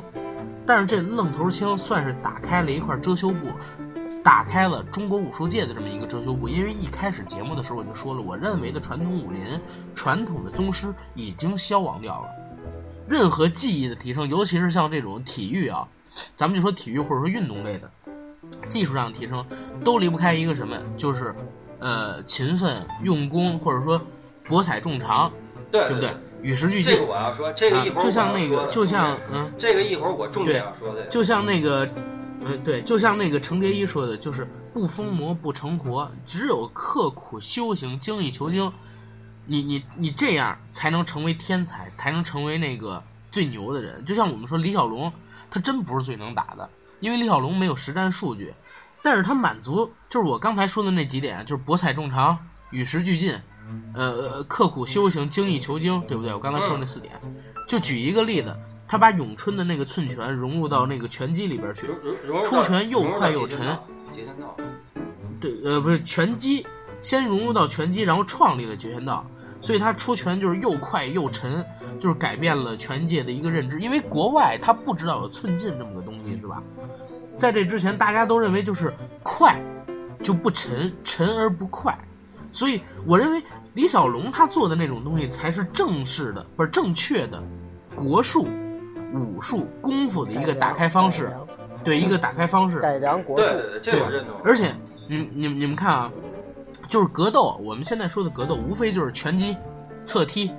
[0.66, 3.48] 但是这愣头青算是打开了一块遮羞布，
[4.25, 6.49] 打开了中国武术界的这么一个遮羞布。
[6.49, 9.61] 因为一开始节目的时候我就说了，我认为的传统武林、
[9.95, 12.29] 传统的宗师已经消亡掉了。
[13.07, 15.87] 任何技艺的提升，尤其是像这种体育啊，
[16.35, 17.91] 咱们就说体育或者说运动类的，
[18.67, 19.45] 技术上的提升，
[19.85, 21.35] 都离不开一个什么，就是
[21.79, 24.01] 呃勤奋用功，或者说
[24.49, 25.31] 博采众长，
[25.71, 26.11] 对对不对？
[26.41, 27.07] 与时俱进这个。
[27.07, 31.87] 我要说，这个一会儿啊、就像那个，就像嗯，这个一会儿我重点要说的，就像那个，
[32.46, 38.72] 嗯，对，就像那个程蝶衣说的，就是不疯魔不成活，只有刻苦修行、精益求精，
[39.46, 44.04] 你你你这样才能成为天才，才能成为那个最牛的人。
[44.04, 45.12] 就像我们说李小龙，
[45.50, 46.68] 他真不是最能打的，
[47.00, 48.52] 因为李小龙没有实战数据，
[49.02, 52.38] 但是他满足就是我刚才说的那几点，就是博采众长、
[52.70, 53.35] 与时俱进，
[53.92, 56.33] 呃，刻苦修行、精益求精，对不对？
[56.33, 57.12] 我刚才说那四点，
[57.68, 58.57] 就举一个例子，
[58.94, 61.88] 他把咏春的那个寸拳融入到那个拳击里边去，
[62.44, 63.76] 出拳又快又沉
[64.12, 64.57] 截拳道，
[65.40, 66.64] 对，呃，不是拳击，
[67.00, 69.26] 先融入到拳击，然后创立了截拳道，
[69.61, 71.66] 所以他出拳就是又快又沉，
[71.98, 73.80] 就是改变了拳界的一个认知。
[73.80, 76.62] 因为国外他不知道有寸劲这么个东西，是吧？
[77.37, 79.61] 在这之前，大家都认为就是快
[80.22, 81.98] 就不沉，沉而不快，
[82.52, 87.42] 所以我认为李小龙他做的那种东西才是正式的，不是正确的
[87.96, 88.46] 国术、
[89.14, 91.31] 武术功夫的一个打开方式
[91.83, 92.81] 对一个打开方式。
[92.81, 94.35] 改良国术，对对对，这我认同。
[94.44, 94.74] 而且，
[95.09, 96.12] 你你你们看啊，
[96.88, 99.57] 就是格斗，我们现在说的格斗，无非就是拳击、
[100.05, 100.50] 侧踢，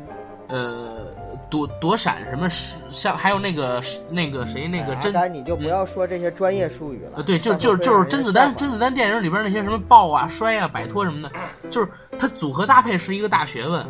[0.49, 1.07] 呃，
[1.49, 2.47] 躲躲闪什么，
[2.91, 7.13] 像还有那个那个谁那个阿甄甘你就不要说这些专业术语了。
[7.15, 11.31] 呃，对，就就就是甄子丹，甄子丹电影里边那些什么抱啊、摔啊、摆脱什么的，
[11.69, 11.87] 就是
[12.19, 13.85] 它组合搭配是一个大学问。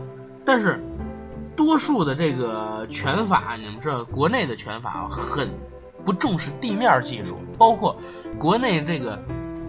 [0.46, 0.80] 但是，
[1.56, 5.50] 多数的这个拳法，你们知道，国内的拳法很
[6.04, 7.96] 不重视地面技术，包括
[8.38, 9.18] 国内这个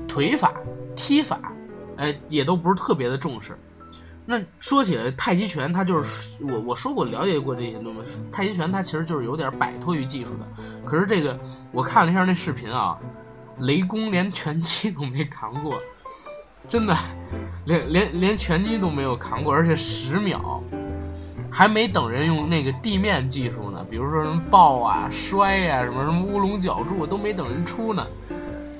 [0.08, 0.52] 腿法、
[0.94, 1.52] 踢法，
[1.96, 3.56] 哎，也都不是特别的重视。
[4.28, 10.62] 那说起来，太极拳它就是我我说过了解过这些东西，太极拳它其实就是有点摆脱于技术的。
[10.84, 11.38] 可是这个
[11.70, 12.98] 我看了一下那视频啊，
[13.60, 15.80] 雷公连拳击都没扛过，
[16.66, 16.96] 真的，
[17.66, 20.60] 连连连拳击都没有扛过，而且十秒，
[21.56, 28.06] 还没等人用那个地面技术呢，比如说什么抱啊、摔呀、什么什么乌龙脚柱都没等人出呢，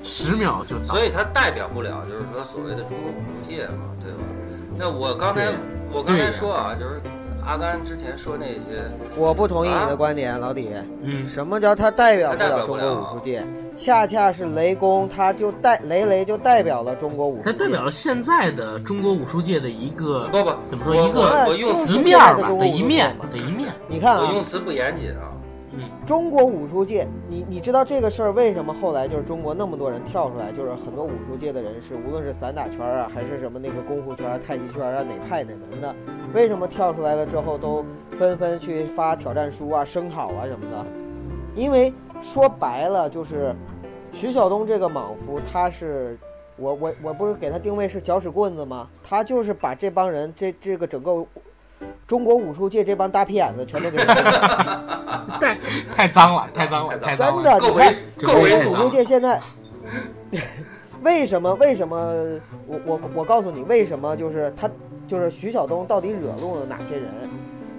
[0.03, 0.93] 十秒就倒。
[0.93, 4.19] 所以它代表不了，就是说所谓的中国武术界嘛，对吧？
[4.77, 5.47] 那我刚才
[5.91, 7.01] 我刚才说啊，就是
[7.47, 8.83] 阿甘之前说那些，
[9.15, 10.67] 我不同意你的观点，老李。
[11.01, 13.41] 嗯，什么叫他代表不它代表了中国武术界？
[13.73, 17.53] 恰恰是雷公，他就代雷雷就代表了中国武术界。
[17.53, 23.69] 他代表了现在的中国武术界的一个不不，怎么说一个我我用词面儿吧的一面界嘛的一面。
[23.87, 25.36] 你看啊我用，词不严谨啊，嗯，
[26.07, 35.93] 中国武术界，你你知道这个事儿为什么后来就是中国那么多人跳出来，就是很多武术界的人士，无论是散打圈啊，还是什么那个功夫圈、太极圈啊，哪派哪门的，
[36.33, 37.83] 为什么跳出来了之后都
[38.17, 40.85] 纷纷去发挑战书啊、声讨啊什么的？
[41.57, 41.91] 因为
[42.21, 43.53] 说白了就是，
[44.13, 46.17] 徐晓东这个莽夫，他是
[46.55, 48.87] 我我我不是给他定位是搅屎棍子吗？
[49.03, 51.25] 他就是把这帮人这这个整个
[52.07, 53.97] 中国武术界这帮大屁眼子全都给
[55.39, 55.57] 太
[55.93, 57.43] 太脏了，太脏了，太脏了。
[57.43, 59.39] 真的，够你看猥够猥琐中国武术界现在
[61.03, 61.53] 为什么？
[61.55, 61.97] 为什么？
[62.65, 64.15] 我我我告诉你，为什么？
[64.17, 64.69] 就是他，
[65.07, 67.05] 就是徐晓东到底惹怒了哪些人？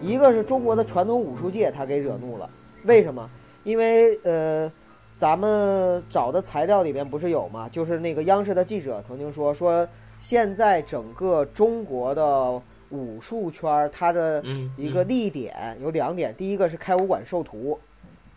[0.00, 2.48] 一个是中国的传统武术界，他给惹怒了。
[2.84, 3.28] 为什么？
[3.64, 4.70] 因为呃，
[5.16, 7.68] 咱们找的材料里边不是有吗？
[7.72, 17.78] 就是那个央视的记者曾经说，说现在整个中国的武术圈儿，它的嗯，一个立点有两点，第一个是开武馆授徒，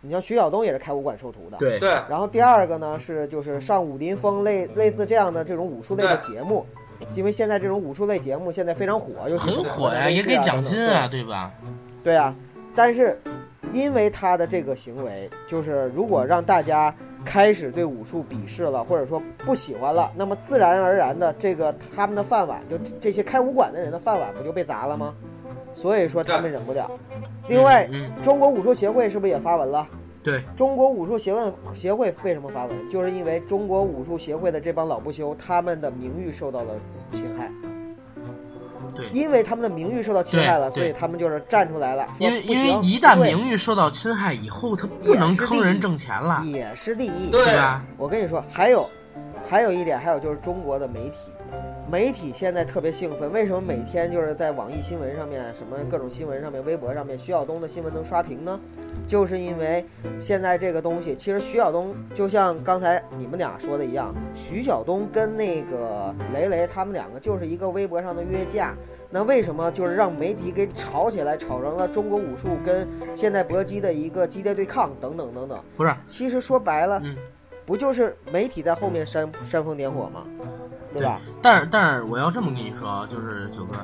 [0.02, 1.58] 你像徐晓东也是开武馆授徒的。
[1.58, 6.66] 对，对，然后第二个呢是就是上武林风类类似这样的这种武术类的节目，
[7.16, 11.52] 因为现在这种武术类节目现在非常火，尤其是很火呀，呀，也给奖金啊，对对吧？
[12.04, 12.36] 对啊，
[12.76, 13.20] 但是
[13.72, 25.14] 因为他的这个行为，就是如果让大家开始对武术鄙视了，或者说不喜欢了，那么自然而然的这个他们的饭碗，就这这些开武馆的人的饭碗不就被砸了吗？
[25.74, 26.90] 所以说他们忍不了。
[27.48, 27.90] 另外，
[28.24, 29.88] 中国武术协会是不是也发文了？
[30.24, 32.90] 对，中国武术协问协会为什么发文？
[32.92, 36.74] 就是因为中国武术协会的这帮老不休，他们的名誉受到了
[37.12, 37.50] 侵害。
[39.02, 39.20] 对。
[39.20, 47.84] 因为他们的名誉受到侵害了，所以他们就是站出来了，因为因为一旦名誉受到侵害以后，他不能坑人挣钱了，也是利益，对对吧？
[47.98, 48.90] 我跟你说，还有，
[49.50, 51.32] 还有一点，还有就是中国的媒体，
[51.92, 58.58] 媒体现在特别兴奋，为什么每天就是在网易新闻上面、什么各种新闻上面、微博上面，徐晓东的新闻能刷屏呢？
[59.10, 59.84] 就是因为
[60.18, 68.74] 现在这个东西，其实徐晓东就像刚才你们俩说的一样，徐晓东跟那个雷雷他们两个就是一个微博上的约架。
[69.10, 75.60] 那为什么就是让媒体给炒起来，炒成了中国武术跟现代搏击的一个激烈对抗等等等等？
[75.76, 77.18] 不是，其实说白了，嗯，
[77.66, 80.24] 不就是媒体在后面煽煽风点火吗？
[80.94, 81.20] 对吧？
[81.42, 83.76] 但是但是我要这么跟你说啊，就是九哥，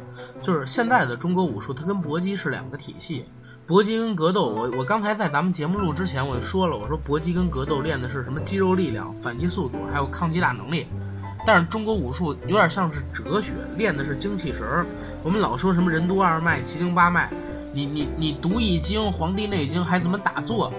[0.41, 3.25] 就是现在的中国武术它跟搏击是两个体系。
[3.65, 10.87] 搏击跟格斗，我我刚才在咱们节目录之前我就说了，我说搏击跟格斗练的是什么肌肉力量、反击速度，还有抗击打能力。
[11.45, 14.85] 但是中国武术有点像是哲学，练的是精气神儿。
[15.21, 17.29] 我们老说什么任督二脉、七经八脉，
[17.73, 20.71] 你你你读易经、《黄帝内经还怎么打坐，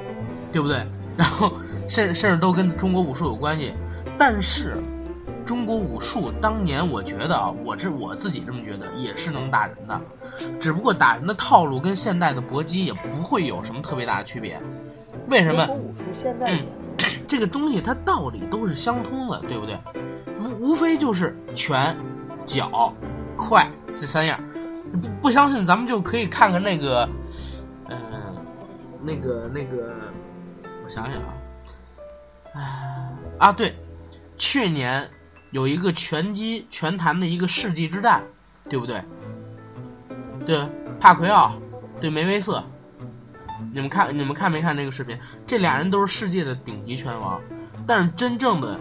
[0.51, 0.87] 对不对？
[1.15, 1.53] 然后
[1.89, 3.75] 甚甚至都跟中国武术有关系。
[4.17, 4.79] 但是
[5.49, 9.99] 中国武术当年，我觉得啊，我是我自己这么觉得，也是能打人的，
[10.61, 14.61] 只不过打人的套路跟现代的搏击也不会有什么特别大的区别。
[15.29, 15.77] 为什么中国？
[15.87, 16.63] 武术现在也
[17.27, 19.79] 这个东西它道理都是相通的，对不对？
[20.39, 21.97] 无无非就是拳、
[22.45, 22.93] 脚、
[23.35, 23.67] 快
[23.99, 24.39] 这三样。
[24.93, 27.09] 不不相信，咱们就可以看看那个，
[27.89, 27.97] 呃，
[29.03, 29.95] 那个那个，
[30.85, 31.33] 我想想啊，
[32.53, 32.61] 啊
[33.39, 33.75] 啊对，
[34.37, 35.09] 去年
[35.51, 38.23] 有一个拳击拳坛的一个世纪之战，
[38.69, 39.03] 对不对？
[40.47, 40.67] 对，
[41.01, 41.55] 帕奎奥
[42.01, 42.63] 对梅威瑟，
[43.73, 45.19] 你们看，你们看没看这个视频？
[45.47, 47.41] 这俩人都是世界的顶级拳王，
[47.87, 48.79] 但是真正的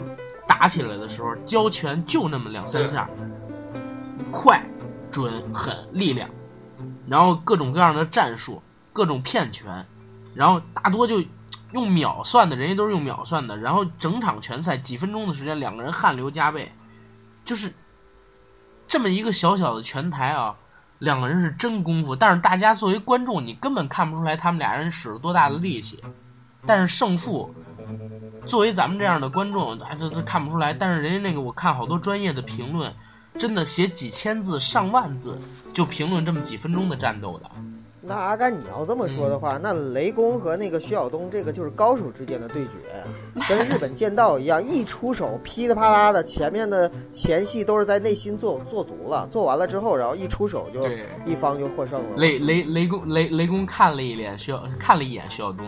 [0.47, 3.09] 打起来的时候，交拳就那么两三下，
[4.32, 4.63] 快、
[5.11, 6.30] 准、狠、力量，
[7.07, 8.61] 然后各种各样的战术，
[8.93, 9.86] 各种骗拳，
[10.34, 11.22] 然后大多就
[11.72, 16.72] 用秒算的，人家都是用秒算的，然后整场拳赛几分钟的时间，两个人汗流浃背，
[17.43, 17.74] 就是
[18.88, 20.55] 这么一个小小的拳台啊。
[20.99, 26.03] 两个人是真功夫，但是大家作为观众，你根本看不出来他们俩人使了多大的力气。
[26.65, 27.53] 但是胜负，
[28.47, 30.74] 作为咱们这样的观众，啊，这这看不出来。
[30.74, 32.91] 但是人家那个，我看好多专业的评论，
[33.38, 35.39] 真的写几千字、上万字，
[35.72, 37.51] 就评论这么几分钟的战斗的。
[38.08, 42.72] 那阿甘，你要这么说的话，那雷公和那个徐晓东这个就是高手之间的对决，
[43.49, 50.82] 跟日本剑道一样，一出手噼里啪啦的，前面的前戏都是在内心做做足了，做完了之后，然后一出手就
[51.26, 52.16] 一方就获胜了。
[52.16, 55.66] 雷雷雷公雷雷公看了一眼徐晓，看了一眼徐晓东，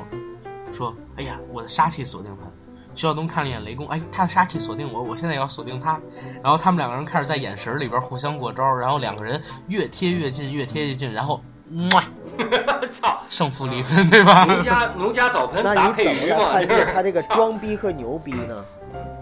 [0.71, 2.49] 说：“哎呀，我的杀气锁定他。”
[2.95, 5.99] 徐晓东看了一眼雷公，哎，他的杀气锁定我，我现在也要锁定他。
[6.41, 11.41] 然后他们两个人开始在眼神里边互相过招，然后两个人越贴越近，越贴越近，然后，哇，
[12.91, 13.21] 操！
[13.29, 14.45] 胜负离分，对吧？
[14.45, 18.65] 农家农家澡盆那砸你怎么来配鱼嘛，判就是定他这个操装逼和牛逼呢？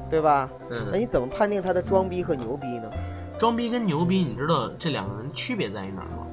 [0.09, 0.49] 对吧？
[0.69, 2.89] 嗯那嗯，你怎么判定他的装逼和牛逼呢？
[3.37, 6.23] 装逼跟牛逼，你知道这两个人区别在于哪儿吗？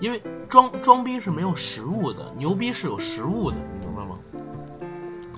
[0.00, 4.18] 因为装装逼是没有实物的，牛逼是有实物的，你明白吗？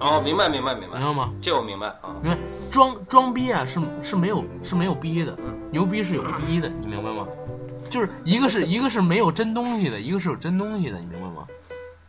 [0.01, 1.31] 哦，明白明白明白明，白吗？
[1.43, 2.17] 这我明白啊。
[2.23, 2.39] 明白
[2.71, 5.37] 装装逼啊是是没有是没有逼的，
[5.71, 7.27] 牛逼是有逼的，你明白吗？
[7.95, 11.47] 就是一个是一个是没有真东西的，一个是有真东西的，你明白吗？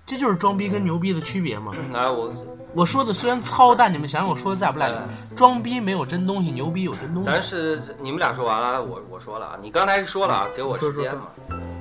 [0.04, 1.72] 这就是装逼跟牛逼的区别嘛。
[1.94, 2.34] 来，我
[2.74, 4.96] 我说的虽然糙，但你们想想我说的在不在理？
[5.36, 7.30] 装逼没有真东西，牛逼有真东西。
[7.30, 11.28] 咱是你们俩说完了，我我说了啊，你刚才说了啊，给我时间嘛，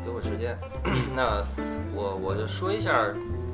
[0.04, 0.54] 给我时间。
[1.16, 1.42] 那
[1.94, 2.92] 我我就说一下，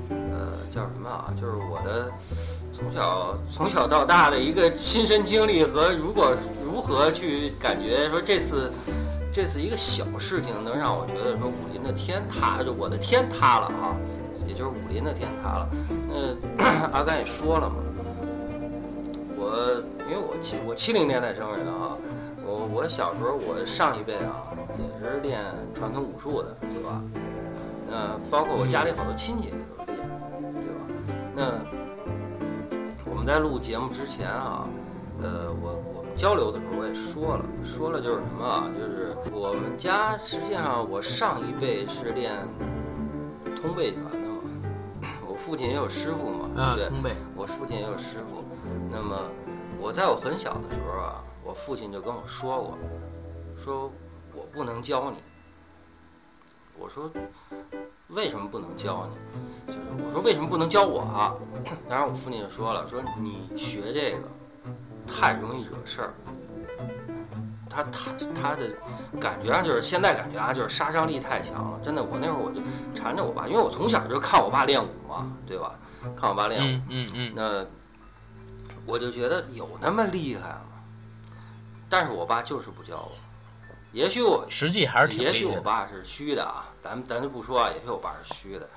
[0.08, 1.30] 呃，叫什么啊？
[1.40, 2.10] 就是我的
[2.72, 6.34] 从小从小到大的一个亲身经历和如果
[6.64, 8.72] 如何去感觉说这次
[9.32, 13.94] 这次一个小事情能让我觉得说武林的天塌，就我的天塌了啊，
[14.46, 15.68] 也就是武林的天塌了。
[16.08, 17.76] 那阿甘也说了嘛，
[19.36, 21.96] 我因为我七我七零年代生人啊，
[22.44, 25.40] 我我小时候我上一辈啊也是练
[25.74, 27.00] 传统武术的，对吧？
[27.88, 29.96] 那包括我家里好多亲戚也都练，
[30.52, 30.82] 对吧？
[31.36, 31.42] 那
[33.08, 34.66] 我们在录节目之前啊，
[35.22, 35.80] 呃，我
[36.20, 42.46] 交流的时候我也说了，说了就是什么啊，就是我们家实际上我上一辈是练
[43.56, 44.10] 通背拳的
[45.00, 46.88] 嘛，我父亲也有师傅嘛，对啊不，对？
[46.90, 47.16] 通背。
[47.34, 48.44] 我父亲也有师傅。
[48.90, 49.18] 那么
[49.80, 52.76] 我在我很小的时候啊，我父亲就跟我说过，
[53.64, 53.90] 说
[54.34, 55.16] 我不能教你。
[56.78, 57.10] 我说
[58.08, 59.72] 为什么不能教你？
[59.72, 61.32] 就是我说为什么不能教我啊？
[61.88, 64.18] 当然我父亲就说了，说你学这个
[65.06, 66.14] 太容易惹事儿。
[67.68, 68.68] 他他他的
[69.20, 71.80] 感觉上就是现在感觉啊，就是杀伤力太强了。
[71.84, 72.60] 真的，我那会儿我就
[72.94, 75.74] 缠着我爸，因为我从小就看我爸练武嘛，对吧？
[76.16, 77.66] 看我爸练武，嗯嗯嗯，那
[78.86, 80.82] 我就觉得有那么厉害吗？
[81.88, 83.12] 但是我爸就是不教我。
[83.92, 85.44] 也许我，实际还是也许。
[85.44, 88.68] 我爸是虚的啊，咱咱就不说啊，也许我爸是虚的。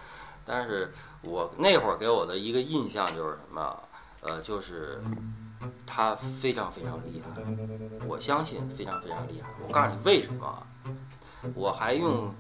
[0.45, 3.79] 但是我那会儿给我的一个印象就是什么啊？
[4.21, 5.01] 呃，就是
[5.85, 7.41] 他非常非常厉害，
[8.07, 9.49] 我相信非常非常厉害。
[9.67, 10.63] 我告诉你为什么啊？
[11.53, 12.33] 我还用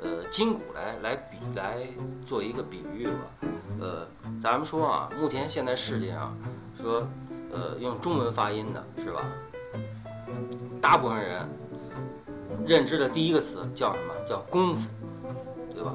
[0.00, 1.86] 呃筋骨来来比来
[2.26, 3.48] 做一个比喻吧。
[3.80, 4.06] 呃，
[4.42, 6.36] 咱们说啊，目前现在世界上
[6.80, 7.06] 说
[7.52, 9.22] 呃用中文发音的是吧？
[10.80, 11.48] 大部分人
[12.66, 14.14] 认知的第一个词叫什么？
[14.28, 14.88] 叫功夫，
[15.74, 15.94] 对吧？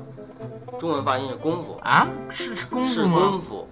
[0.79, 3.19] 中文发音是功夫，啊，是是功夫吗？
[3.19, 3.67] 功夫。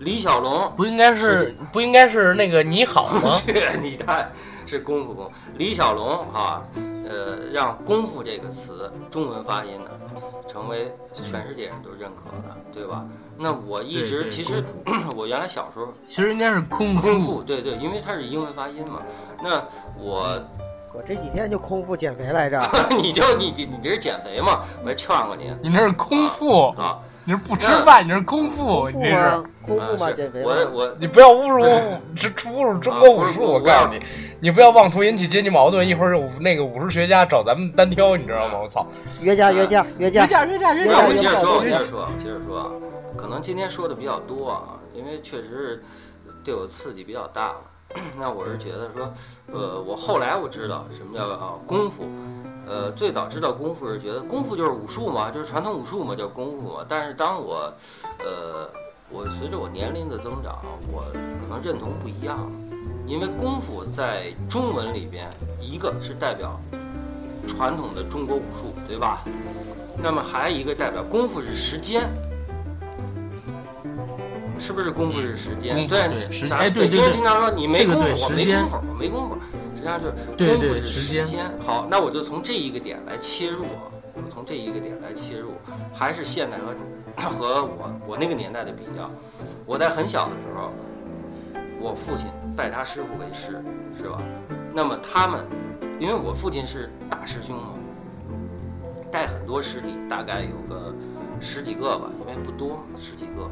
[0.00, 3.30] 李小龙不应该是不应该是那个你好吗？
[3.44, 4.30] 是你看
[4.66, 5.30] 是功夫功。
[5.56, 6.62] 李小龙啊，
[7.08, 9.90] 呃，让“功夫”这个词中文发音呢，
[10.46, 13.04] 成为全世界人都认可的，对吧？
[13.36, 14.62] 那我一对对直其实
[15.16, 19.02] 我原来小时候其实应该是空功夫，对对，因为它是英文发音嘛。
[19.42, 19.62] 那
[19.98, 20.40] 我
[20.94, 22.60] 我这几天就空腹减肥来着，
[23.02, 24.60] 你就你你你这是减肥嘛？
[24.82, 26.98] 我还劝过你你那是空腹，啊。
[27.28, 29.12] 你是不吃饭，你是空腹，你这是。
[29.12, 29.44] 吗？
[29.60, 30.10] 空腹吗？
[30.10, 30.46] 减肥吗？
[30.46, 31.62] 我我你不要侮辱
[32.16, 33.42] 这侮辱中国武术！
[33.42, 34.00] 我告诉你，
[34.40, 35.86] 你不要妄图引起阶级矛盾。
[35.86, 38.60] 一会儿武那个武术学家找咱们单挑，你知道吗？
[38.62, 38.86] 我操！
[39.20, 40.26] 约架约架约架约！
[40.26, 42.70] 架约架我接着说，我接着说，接着说啊，
[43.14, 45.84] 可能今天说的比较多啊，因为确实是
[46.42, 47.60] 对我刺激比较大了。
[48.18, 49.12] 那我是觉得说，
[49.52, 52.04] 呃，我后来我知道什么叫啊功夫，
[52.66, 56.84] 呃，最早知道功夫是觉得功夫就是武术嘛，就是传统武术嘛，叫功夫嘛。
[56.88, 57.72] 但是当我，
[58.18, 58.68] 呃，
[59.08, 60.58] 我随着我年龄的增长，
[60.92, 61.04] 我
[61.40, 62.50] 可能认同不一样了，
[63.06, 66.60] 因为功夫在中文里边，一个是代表
[67.46, 69.22] 传统的中国武术，对吧？
[70.00, 72.08] 那么还有一个代表功夫是时间，
[74.58, 75.74] 是不是功夫是时间？
[75.74, 79.36] 功夫对对时咱哎对对经常说你没我没功夫，我没功夫，
[79.76, 81.44] 实际上就是对功夫是对时间间。
[81.64, 85.52] 好，那我就从这一个点来切入啊，我从这一个点来切入，
[85.94, 86.74] 还是现代和
[87.30, 89.10] 和我我那个年代的比较。
[89.66, 90.72] 我在很小的时候，
[91.80, 93.62] 我父亲拜他师傅为师，
[94.00, 94.20] 是吧？
[94.74, 95.44] 那么他们，
[96.00, 97.74] 因为我父亲是大师兄嘛，
[99.10, 100.94] 带很多师弟，大概有个
[101.40, 103.50] 十几个吧，因为不多，十几个。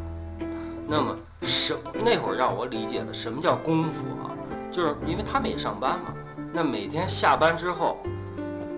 [0.88, 1.74] 那么什
[2.04, 4.30] 那会儿让我理解了什么叫功夫啊，
[4.70, 6.14] 就是因为他们也上班嘛，
[6.52, 7.98] 那每天下班之后，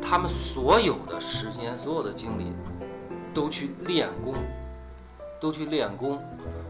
[0.02, 2.52] 他们所有的时间、所有的精力
[3.34, 4.34] 都去练功，
[5.38, 6.18] 都去练功。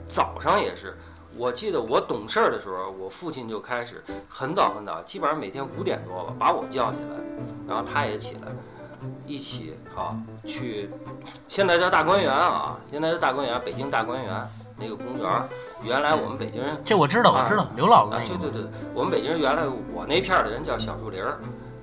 [0.08, 0.96] 早上也是，
[1.36, 7.16] 我记得我懂事儿的时候，我父亲就开始很早很早，基本上每天五点多吧，把我叫起来，
[7.68, 8.48] 然后他也起来，
[9.26, 10.90] 一起啊去，
[11.48, 14.48] 现在叫大观园啊，现在叫大观园，北京大观园
[14.78, 15.48] 那个公园儿，
[15.82, 18.62] 原来我们北京人这我知道，我知道，刘老子啊，对对对，
[18.94, 21.38] 我们北京人原来我那片儿的人叫小树林儿，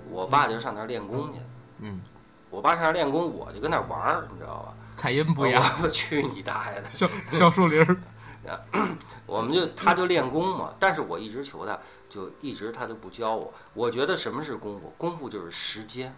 [0.10, 1.39] 我爸就上那儿练功去。
[1.80, 2.02] 嗯，
[2.50, 4.74] 我爸上那儿练功，我就跟那儿玩儿，你知道吧？
[4.96, 6.89] 彩音不一样，我去你大爷的！
[6.89, 7.98] 小小树林儿。
[9.26, 11.78] 我们就他就练功嘛，但是我一直求他，
[12.10, 13.52] 就一直他都不教我。
[13.74, 14.93] 我觉得什么是功夫？
[14.98, 16.16] 功夫就是时间。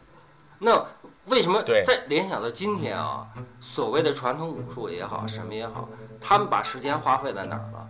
[0.59, 0.85] 那
[1.27, 3.27] 为什么对再联想到今天啊？
[3.59, 5.89] 所谓的传统武术也好，什么也好，
[6.21, 7.87] 他们把时间花费在哪儿了？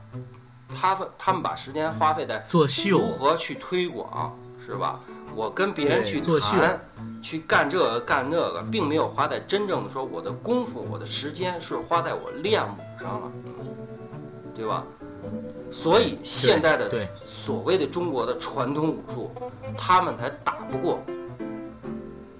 [0.80, 4.99] 他们他们把时间花费在做秀如何去推广，是吧？
[5.36, 6.80] 我跟别人去谈，
[7.22, 13.32] 去干这个干那个，并没有花在真正的说我的功夫，我的时间是花在我练武上了，
[14.55, 14.84] 对吧？
[15.72, 19.32] 所以现在的所谓的中国的传统武术，
[19.78, 20.99] 他们才打不过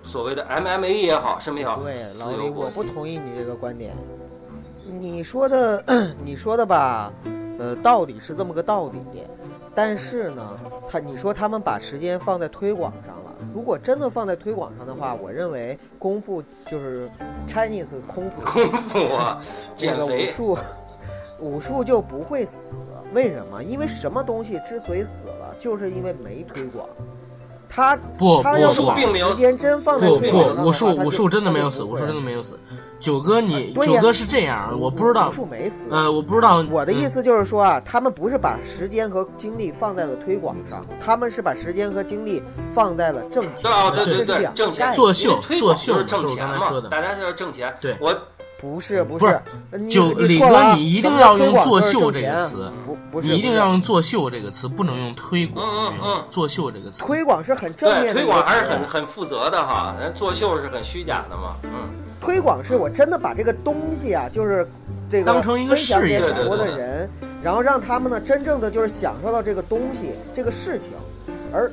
[0.08, 3.93] 所谓的 MMA 也好，什么也好，对，老李，我不同意你这个观点。
[4.99, 5.84] 你说的，
[6.24, 7.12] 你说的吧，
[7.60, 8.99] 呃，道理是这么个道理，
[9.76, 10.58] 但是呢，
[10.89, 13.36] 他你说他们把时间放在推广上了。
[13.53, 17.10] 如果真的放在推广上的话，我认为功夫就是
[17.45, 19.43] Chinese 功夫，功夫啊，
[19.76, 20.58] 减肥，术，
[21.39, 22.78] 武术就不会死。
[23.14, 23.62] 为什么？
[23.62, 26.88] 因为什么东西之所以死了，就是因为没推广。
[27.78, 32.59] 他不他要是把不不并没有时间真放在不推广上的话不，武术他就武术真的没有死，武术真的没有死。
[32.99, 35.88] 九哥你九哥是这样，我不知道武，术没死。
[35.91, 36.63] 呃，我不知道。
[36.63, 42.41] 嗯我的意思就是说啊，他们不是把时间和精力放在了推广上，他们是把时间和精力
[42.73, 43.95] 放在了挣钱对啊，上。
[43.95, 47.71] 对对对，挣钱，个概念作秀因为推广作秀就是挣钱嘛，刚才说的大家就是挣钱。
[47.80, 48.11] 对我
[48.59, 52.71] 不是不不是你九你李哥，你一定要用“推广作秀”这个词，
[53.12, 56.24] 不不是你一定要用“作秀”这个词，不能用“推广”嗯嗯嗯。
[56.30, 56.99] 作秀”这个词。
[57.03, 61.89] 推广是很正面的推广还是很很负责的哈，人作秀是很虚假的嘛，嗯，
[62.22, 64.68] 推广是我真的把这个东西啊，就是
[65.10, 66.76] 这个当成一个事业给很多的对对。
[66.76, 67.10] 对人，
[67.41, 70.89] 然后让他们呢真正的就是享受到这个东西这个事情，
[71.53, 71.72] 而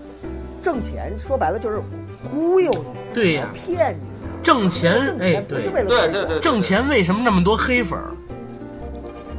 [0.62, 1.82] 挣钱说白了就是
[2.22, 8.09] 忽悠你，对呀骗你，挣钱挣，哎，钱不是对，为了推广对对对，挣钱为什么那么多黑粉儿？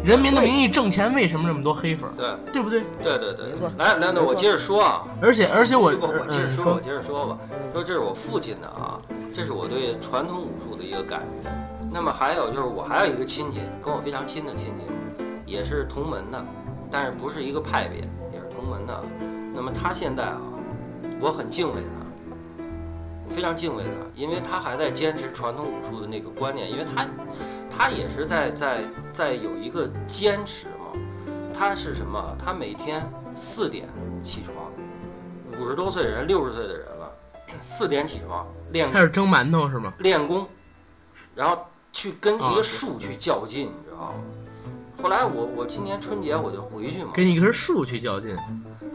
[0.05, 2.13] 人民的名义挣钱为什么这么多黑粉儿？
[2.15, 2.81] 对对不对？
[3.03, 7.37] 对对对没错，来来，那我接着说啊，而且而且我我我接着嗯说，我接着说吧。
[7.73, 9.01] 说这是我父亲的啊，
[9.33, 11.49] 这是我对传统武术的一个感觉。
[11.91, 16.45] 那么还有就是我还有一个亲戚，跟我非常亲的亲戚，也是同门的，
[16.91, 18.01] 但是不是一个派别，
[18.31, 19.03] 也是同门的。
[19.55, 20.39] 那么他现在啊，
[21.19, 22.04] 我很敬畏他，我
[23.27, 27.07] 非常敬畏他，因为他还在坚持传统武术的那个观念，因为他
[27.75, 30.99] 他也是在在在有一个坚持嘛。
[31.57, 32.35] 他是什么？
[32.43, 33.87] 他每天四点
[34.21, 34.69] 起床，
[35.57, 37.09] 五十多岁的人，六十岁的人了，
[37.61, 39.93] 四点起床练开始蒸馒头是吗？
[39.99, 40.45] 练功，
[41.33, 44.13] 然后去跟一啊个树去较劲，你知道吗？
[45.01, 48.35] 后来我我今年春节我就回去嘛，跟一棵树去较劲，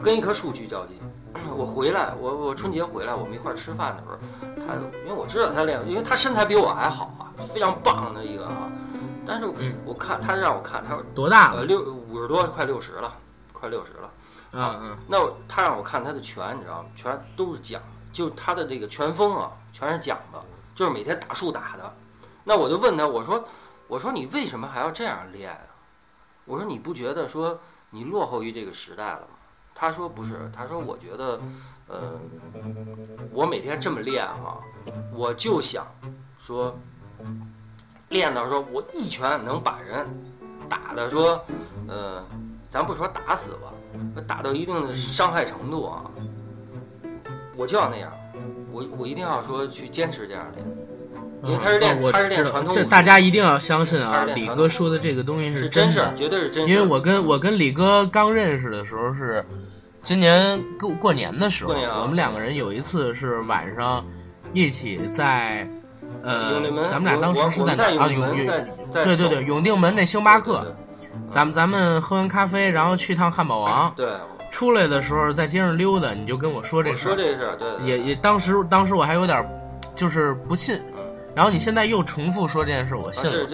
[0.02, 0.96] 跟一棵树去较劲。
[1.56, 4.74] 我回来，我我春节回来，我们一块儿吃饭的时候，他
[5.04, 8.70] 因为我知道他练，因为他身材比我还好啊，非常棒的一个啊。
[9.26, 11.60] 但是嗯我看他让我看，他说多大了？
[11.60, 13.12] 呃六五十多，快六十了，
[13.52, 14.60] 快六十了。
[14.60, 16.88] 啊嗯，那他让我看他的拳，你知道吗？
[16.96, 17.80] 全都是讲，
[18.12, 20.42] 就他的这个拳风啊，全是讲的，
[20.74, 21.94] 就是每天打树打的。
[22.42, 23.44] 那我就问他，我说，
[23.86, 25.70] 我说你为什么还要这样练啊？
[26.46, 27.60] 我说你不觉得说
[27.90, 29.28] 你落后于这个时代了吗？
[29.80, 31.40] 他说不是，他说我觉得，
[31.88, 32.20] 呃，
[33.32, 34.60] 我每天这么练哈、
[35.14, 35.86] 我就想
[36.38, 36.78] 说，
[38.10, 40.06] 练到说我一拳能把人
[40.68, 41.42] 打的说，
[41.88, 42.22] 呃，
[42.70, 43.72] 咱不说打死吧，
[44.28, 46.04] 打到一定的伤害程度啊，
[47.56, 48.12] 我就要那样，
[48.70, 50.66] 我我一定要说去坚持这样练，
[51.44, 56.14] 因为他是练他是练传统武术这大家一定要相信啊，李哥说的这个东西是真的真事儿，。
[56.14, 56.74] 绝对是真事儿。
[56.74, 59.42] 因为我跟我跟李哥刚认识的时候是
[60.02, 64.04] 今年过过年的时候，啊我们两个人有一次是晚上
[64.52, 65.68] 一起在
[66.22, 68.08] 呃咱们俩当时是我我哪儿啊？
[68.08, 70.72] 永定门，对对对，永定门那星巴克，对
[71.28, 74.08] 咱们咱们喝完咖啡，然后去趟汉堡王，对，
[74.50, 79.48] 出来的时候在街上溜达，你就跟我说这事儿，说这事儿，对，对也也当时当时我还有点儿
[79.94, 81.04] 就是不信，嗯。
[81.34, 83.46] 然后你现在又重复说这件事，我啊信了。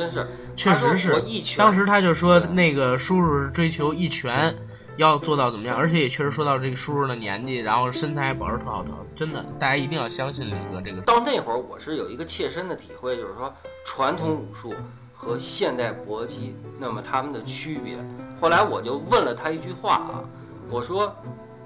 [0.57, 1.23] 确实是
[1.59, 4.55] 当时他就说那个叔叔是追求一拳
[4.97, 8.85] 要做到怎么样，而且也确实说到这个叔叔的年纪，然后身材还保持特好，
[9.15, 11.03] 真的，大家一定要相信李哥这个。
[11.03, 13.53] 到那会儿，我是有一个切身的体会，就是说
[13.85, 14.75] 传统武术
[15.15, 17.99] 和现代搏击，那么他们的区别。
[18.41, 20.25] 后来我就问了他一句话啊，
[20.71, 21.15] 我说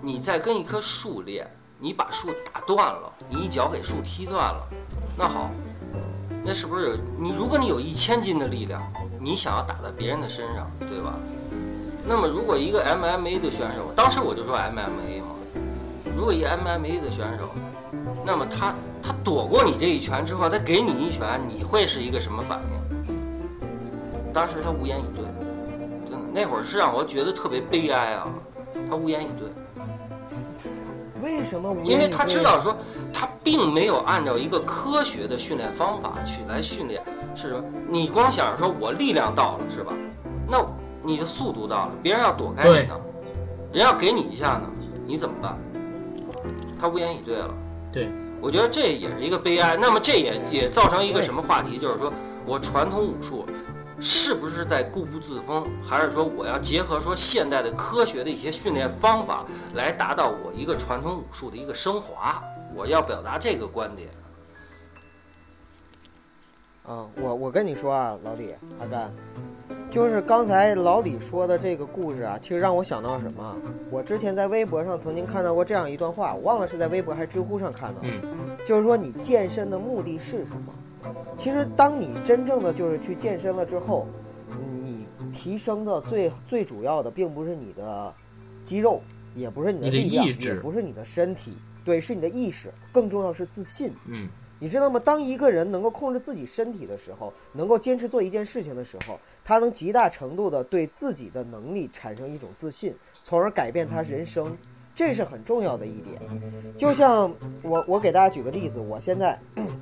[0.01, 4.69] 你在跟一棵树练，你把树打断了，你一脚给树踢断了，
[5.17, 5.51] 那好，
[6.45, 7.33] 那是不是有你？
[7.37, 8.83] 如果你有一千斤的力量，
[9.21, 11.15] 你想要打在别人的身上，对吧？
[12.07, 15.35] 那么如果一个 MMA 的选手，当时我就说 MMA 嘛，
[16.17, 17.49] 如果一个 MMA 的选手，
[18.25, 23.13] 那么他他躲过你这一拳之后，他给你一拳，你会是一个什么反应？
[24.33, 25.25] 当时他无言以对，
[26.11, 28.29] 真的，那会儿是让我觉得特别悲哀啊，
[28.89, 29.49] 他无言以对。
[31.23, 31.93] 为什么无言以对？
[31.93, 32.75] 因为他知道说，
[33.13, 37.03] 他并没有按照一个科学的训练方法去来训练，
[37.35, 37.63] 是什么？
[37.89, 39.93] 你光想着说我力量到了是吧？
[40.49, 40.65] 那
[41.03, 43.01] 你的速度到了，别人要躲开你呢，
[43.73, 44.71] 人要给你一下呢，
[45.07, 45.59] 你怎么办？
[46.81, 47.55] 他无言以对了。
[47.93, 48.09] 对，
[48.41, 49.77] 我觉得这也是一个悲哀。
[49.77, 51.79] 那么这也也造成一个什么话题？
[51.79, 52.13] 就是说
[52.47, 53.45] 我传统武术
[54.01, 59.45] 是不是在固步自封，还是说我要结合说现代的科学的一些训练方法，
[59.75, 62.43] 来达到我一个传统武术的一个升华？
[62.75, 64.09] 我要表达这个观点。
[66.87, 69.13] 啊，我我跟你说啊，老李阿甘，
[69.91, 73.57] 就是刚才老李说的这个故事啊，其实让我想到什么？
[73.91, 81.15] 我之前在微博上曾经看到过这样一段话，我忘了是在微博还是知乎上看到的，嗯就是说你健身的目的是什么？
[81.37, 84.07] 其实当你真正的就是去健身了之后，
[84.85, 88.13] 你提升的最最主要的并不是你的
[88.65, 89.01] 肌肉，
[89.35, 91.53] 也不是你的力量，也不是你的身体，
[91.85, 93.91] 对，是你的意识，更重要是自信。
[94.07, 95.01] 嗯，你知道吗？
[95.01, 99.19] 当一个人能够控制自己身体的时候，能够坚持做一件事情的时候，
[99.51, 102.95] 他能极大程度的对自己的能力产生一种自信，
[103.25, 104.57] 从而改变他人生，
[104.95, 106.21] 这是很重要的一点。
[106.79, 109.37] 就像我，我给大家举个例子，我现在，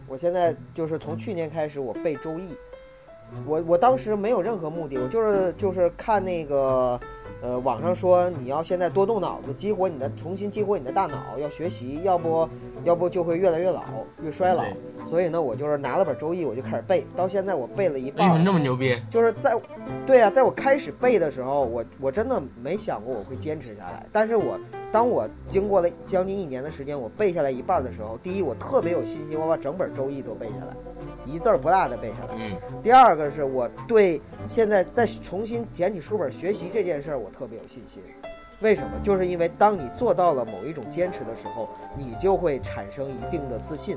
[0.07, 2.53] 我现在就是从去年开始，我背《周易》，
[3.45, 6.99] 我我当时没有任何目的，我就是就是看那个。
[7.41, 12.49] 呃，网上说你要现在多动脑子，激活你的，重新激活你的大脑，要学习，要不
[12.85, 13.83] 要不就会越来越老，
[14.23, 14.65] 越衰老。
[15.07, 18.33] 所以呢，我就是拿了本《周易》，我就开始背，到现在我背了一半儿。
[18.33, 19.01] 哎呦，那么牛逼！
[19.09, 19.53] 就是在，
[20.07, 24.05] 对啊，在我开始背的时候，我我真的没想过我会坚持下来。
[24.13, 24.59] 但是我
[24.93, 30.75] 当我经过了将近一年的时间，我背下来一半的时候，第一，我特别有信心，我把整本《周易》都背下来，
[31.29, 32.35] 一字儿不落的背下来。
[32.39, 38.03] 嗯，第二个是我对现在再重新捡起书本学习这件事儿，我特别有信心。
[38.61, 38.89] 为什么？
[39.05, 43.97] 就是因为当你做到了某一种坚持的时候，你就会产生一定的自信。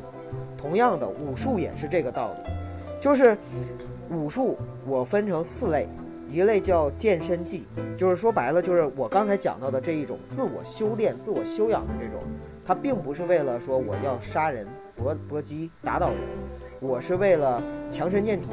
[0.55, 2.51] 同样的，武术也是这个道理，
[3.01, 3.35] 就是
[4.11, 4.55] 武术
[4.85, 5.87] 我分成四类，
[6.29, 7.65] 一类叫健身技，
[7.97, 12.21] 就是说白了就是我刚才讲到的这一种自我修炼、自我修养的这种，
[12.63, 16.17] 它并不是为了说我要杀人、搏搏击、打倒人，
[16.81, 17.61] 我是为了
[17.91, 18.47] 强身健体。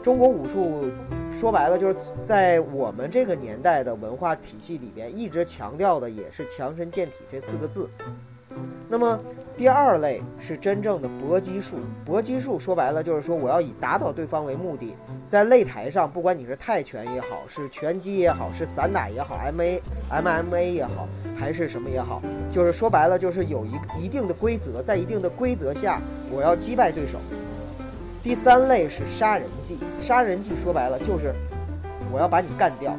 [0.00, 0.84] 中国武术
[1.34, 7.90] 说白了就是在我们这个年代的文化体系里边，一直强调的也是强身健体这四个字。
[8.88, 9.18] 那么
[9.56, 14.94] 第二类是真正的搏击术，搏击术说白了就是说我要以打倒对方为目的，
[15.26, 22.22] 在擂台上，不管你是泰拳也好，是拳击也好，是散打也好，M A、M M A 也好，还是什么也好，
[22.52, 26.00] 就是说白了就是有一一定的规则，在一定的规则下，
[26.30, 27.18] 我要击败对手。
[28.24, 31.34] 第三类是杀人技，杀人技说白了就是
[32.10, 32.96] 我要把你干掉，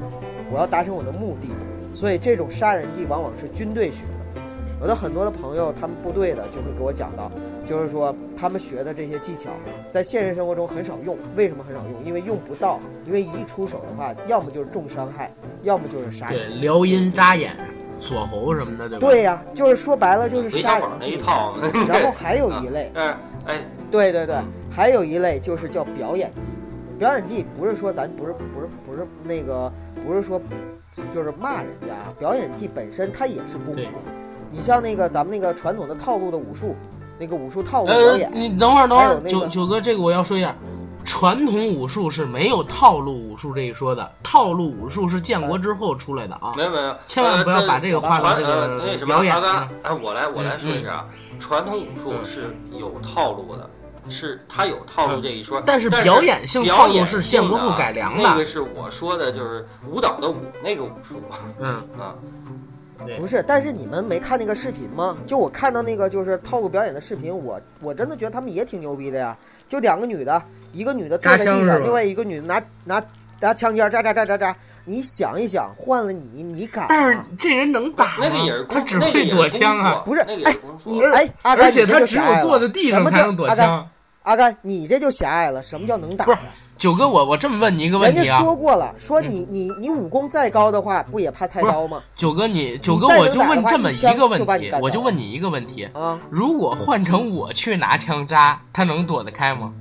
[0.52, 1.48] 我要达成我的目的，
[1.96, 4.42] 所以这种杀人技往往是军队学的。
[4.80, 7.32] 我的很多的朋友，他们部队的就会给我讲到，
[7.68, 9.50] 就是说他们学的这些技巧，
[9.92, 11.18] 在现实生活中很少用。
[11.36, 12.06] 为什么很少用？
[12.06, 15.32] 因为用不到，因为一出手的话，要么就是重伤害，
[15.64, 17.58] 要么就是杀人对，撩阴扎眼，
[18.00, 19.08] 锁喉什么的，对吧？
[19.08, 21.18] 对呀、就是说白了就是杀人技。
[21.18, 21.56] 套。
[21.88, 23.16] 然后还有 一类，但是
[23.46, 23.58] 哎，
[23.90, 24.46] 对对对嗯，
[24.76, 26.50] 还有一类就是叫表演技。
[27.00, 29.72] 表演技不是说咱不是不是不是那个
[30.06, 30.40] 不是说
[31.14, 33.82] 就是骂人家啊，表演技本身它也是功夫。
[34.52, 36.74] 你像那个咱们那个传统的套路的武术，
[37.20, 40.56] 那个武术套路表呃，演，你等会儿，等会儿，九九哥，这个我要说一下，
[41.04, 46.54] 传统武术是没有套路武术这一说的，套路武术是建国之后出来的啊。
[46.56, 46.64] 没。
[46.64, 49.70] 有没有，千万不要把这个划到传这那什么表演阿甘啊。
[49.84, 51.08] 哎，我来我来说一下啊，
[51.40, 52.24] 传统武术嗯。
[52.24, 53.70] 是有套路的。
[54.10, 61.22] 是他有套路这一说，但是是表演性表套路演是建国后改良的那个是我说的，就是舞蹈的舞那个武术
[61.60, 62.16] 嗯，啊。
[63.20, 65.18] 不是，但是你们没看那个视频吗？
[65.28, 69.38] 就我看到那个就是套路表演的视频，我我真的觉得他们也挺牛逼的呀。
[69.70, 70.42] 就两个女的，
[70.72, 73.04] 一个女的坐在地上，另外一个女的拿拿
[73.42, 74.56] 拿枪尖扎扎扎扎扎。
[74.86, 76.88] 你想一想，换了你，你敢吗？
[76.90, 78.18] 但是这人能打吗？
[78.22, 80.58] 那个也是功夫，他只会躲枪啊，不是那个也哎。
[80.86, 83.88] 你哎，而且他只有坐在地上才能躲枪。
[84.26, 85.64] 阿甘，你这就狭隘了。
[85.64, 86.38] 什么叫能打不是？
[86.78, 92.04] 九哥，我我这么问你一个问题啊人家说过了，说你你你武功再高的话，不也怕菜刀吗？
[92.18, 99.72] 九哥你九哥我就问这么一个问题我就问你一个问题，啊，如果换成我去拿枪扎，他能躲得开吗？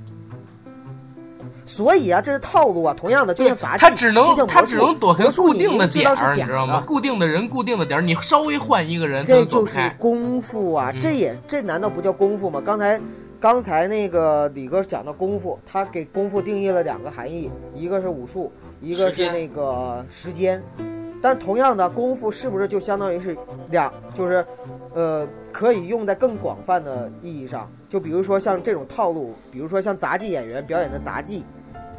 [1.67, 2.93] 所以啊，这是套路啊。
[2.95, 6.79] 同样的，就像杂技，他只能他只能躲开固定的点儿，你知道吗？
[6.85, 9.91] 固定的人、固定的点儿，你稍微换一个人，他这就是。
[9.97, 10.91] 功夫啊！
[10.93, 12.61] 嗯这也这难道不叫功夫吗？
[12.63, 13.01] 刚才
[13.39, 20.61] 刚才那个李哥讲的功夫，他给功夫定义了两个含义，一个是武术，一个是那个时间。
[21.21, 23.35] 但同样的功夫是不是就相当于是
[23.71, 24.45] 两，就是，
[24.93, 27.67] 呃，可以用在更广泛的意义上？
[27.89, 31.43] 就比如说像这种套路，比如说像杂技演员表演的杂技，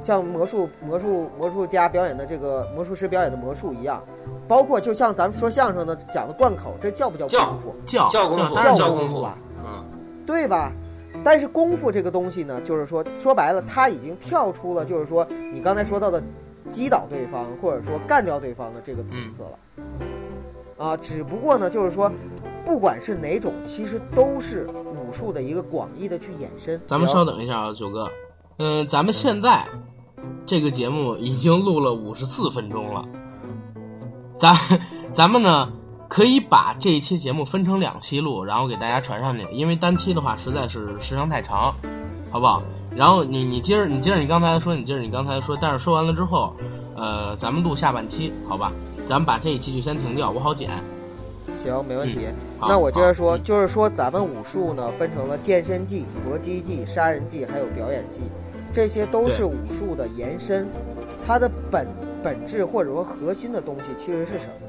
[0.01, 4.01] 像魔术魔术魔术家表演的这个魔术师表演的魔术一样，
[4.47, 7.75] 包括就像咱们说相声的讲的贯口，这叫不叫叫功夫？
[7.85, 9.15] 叫叫功夫当然叫叫功夫。
[9.15, 9.85] 功夫吧，嗯，
[10.25, 10.71] 对吧？
[11.27, 16.23] 但是功夫这个东西呢，就是说说白了，他已经跳出了就是说你刚才说到的
[16.69, 19.59] 击倒对方或者说干掉对方的这个层次了。
[20.79, 22.09] 啊，只不过呢，就是说，
[22.65, 26.81] 不管是哪种，其实都是武术的一个广义的去延伸。
[26.87, 28.09] 咱们稍等一下啊，九哥，
[28.59, 29.67] 嗯、咱们现在
[30.47, 33.05] 这个节目已经录了五十四分钟了，
[34.37, 34.55] 咱
[35.13, 35.73] 咱们呢
[36.09, 41.75] 可以把这一期节目分成两期录，然后给大家传上去，因为单期的话实在是时长太长，
[42.31, 42.63] 好不好？
[42.95, 46.55] 然后你你接着你接着你刚才说，你接着你刚才说，但是说完了之后，
[46.97, 48.73] 呃，咱们录下半期，好吧？
[49.07, 50.71] 咱们把这一期就先停掉，我好剪。
[51.55, 52.21] 行，没问题。
[52.61, 58.23] 那我接着说，就是说咱们武术呢分成了健身技、搏击技、杀人技，还有表演技，
[58.73, 60.67] 这些都是武术的延伸。
[61.27, 61.87] 它的本
[62.23, 64.66] 本质或者说核心的东西其实是什么？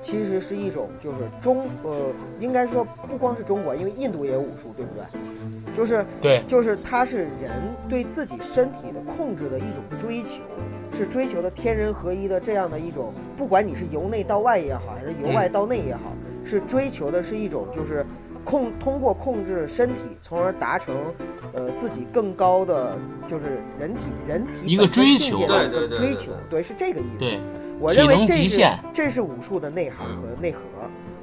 [0.00, 5.04] 其实是一种就是中呃，应该说不光是中国，因为印度也有武术，对不对？
[5.76, 7.50] 就是对，就是它是人
[7.88, 10.40] 对自己身体的控制的一种追求，
[10.92, 16.12] 是追求的天人合一的这样的一种，不管你是由内到外也好，还是由外到内也好，
[16.44, 18.04] 是追求的是一种就是
[18.44, 20.94] 控通过控制身体，从而达成
[21.52, 22.96] 呃自己更高的
[23.28, 23.44] 就是
[23.78, 27.18] 人体人体一个本身追求境界的一对对对个追求对，对，是这个意思。
[27.18, 27.40] 对，
[27.80, 30.60] 我认为这是极限这是武术的内涵和内核。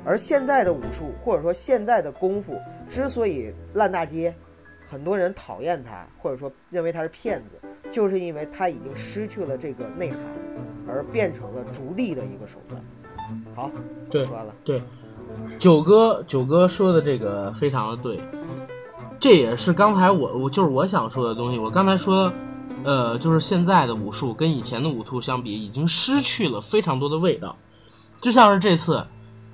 [0.03, 4.33] 而现在的武术或者说现在的功夫之所以烂大街，
[4.87, 10.19] 很多人讨厌它，或者说认为它是骗子，就是因为它已经失去了这个内涵，
[10.87, 12.79] 而变成了逐利的一个手段。
[13.55, 13.71] 好，
[14.11, 14.53] 对说完了。
[14.63, 14.79] 对，
[15.57, 18.19] 九哥九哥说的这个非常的对，
[19.19, 21.57] 这也是刚才我我就是我想说的东西。
[21.57, 22.31] 我刚才说，
[22.85, 27.55] 呃，就是现在的武术跟以前的武术相比，已经失去了非常多的味道。
[28.21, 29.05] 就像是这次，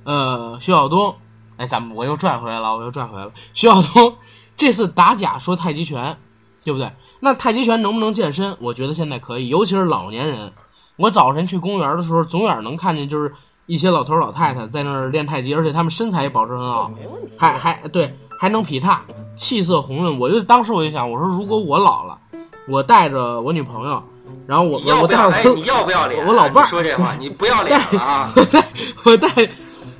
[0.04, 1.16] 呃，徐晓东，
[1.56, 3.32] 哎，咱们我又拽回来了，我又拽回来了。
[3.54, 4.14] 徐晓东
[4.58, 6.18] 这次打假说太极拳，
[6.64, 6.92] 对不对？
[7.22, 8.56] 那太极拳能不能健身？
[8.60, 10.52] 我觉得现在可以，尤其是老年人。
[10.98, 13.34] 我早晨去公园的时候，总远能看见就是
[13.66, 16.92] 一些老头老太太在那儿练太极，而且他们身材也保持很好。
[17.38, 19.04] 还还对，还能劈叉，
[19.36, 20.20] 气色红润。
[20.20, 22.20] 我就当时我就想，我说如果我老了，
[22.68, 24.02] 我带着我女朋友，
[24.48, 25.30] 然后我我不要？
[25.30, 26.26] 哎，带着我你要不要脸？
[26.26, 28.32] 我老伴儿说这话，你不要脸了啊！
[28.36, 28.64] 我带
[29.04, 29.28] 我带，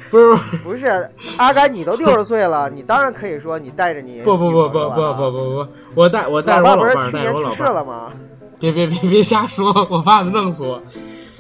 [0.10, 7.56] 不是不是不是阿甘，你都六十岁了，你当然可以说你带着你不不不不不不不不，我带我带着老伴儿不我老伴儿，去年我老伴儿。
[7.56, 8.12] 世了吗？
[8.60, 10.82] 别别别别瞎说，我怕他弄死我。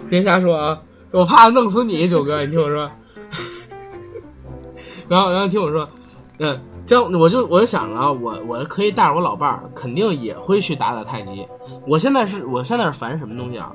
[0.09, 0.79] 别瞎说啊，
[1.11, 2.89] 我怕他弄死你，九哥，你听我说。
[5.07, 5.87] 然后然后听我说，
[6.39, 11.47] 嗯，将我就我就想着啊，我我可以带着我老伴儿，肯定也会去打打太极。
[11.87, 13.71] 我现在是我现在是烦什么东西啊？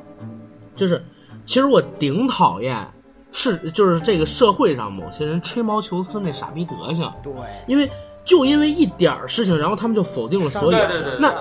[0.75, 1.03] 就是
[1.45, 2.87] 其实我顶讨厌
[3.33, 7.33] 是就是这个社会上某些人吹毛求疵那傻逼德行，对，
[7.67, 7.89] 因为
[8.25, 10.71] 就因为一点儿事情，然后他们就否定了所有。
[10.71, 11.35] 对对对对那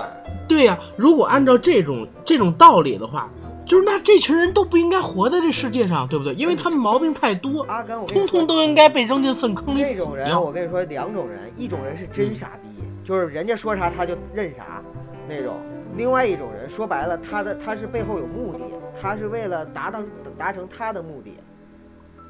[0.48, 3.28] 对呀、如果按照这种这种道理的话，
[3.66, 6.32] 就是那这群人都不应该活在这世界上，对不对？
[6.34, 14.80] 因为他们毛病太多，阿甘，我通通都应该被扔进粪坑里死这种人，我跟你说两种人，一种人是真傻逼，就是人家说啥他就认啥
[15.28, 15.54] 那种；
[15.96, 18.60] 另外一种人说白了，他的他是背后有目的，
[19.02, 20.00] 他是为了达到
[20.38, 21.34] 达成他的目的。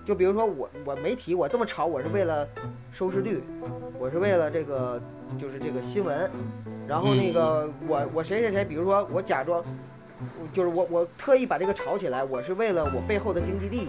[0.06, 2.48] 就比如说我我媒体我这么炒，我是为了
[2.92, 3.42] 收视率，
[3.98, 4.98] 我是为了这个
[5.38, 6.30] 就是这个新闻，
[6.88, 9.62] 然后那个我我谁谁谁，比如说我假装。
[10.52, 13.88] 就是我，我特意把这个炒起来，我是为了我背后的经济利益。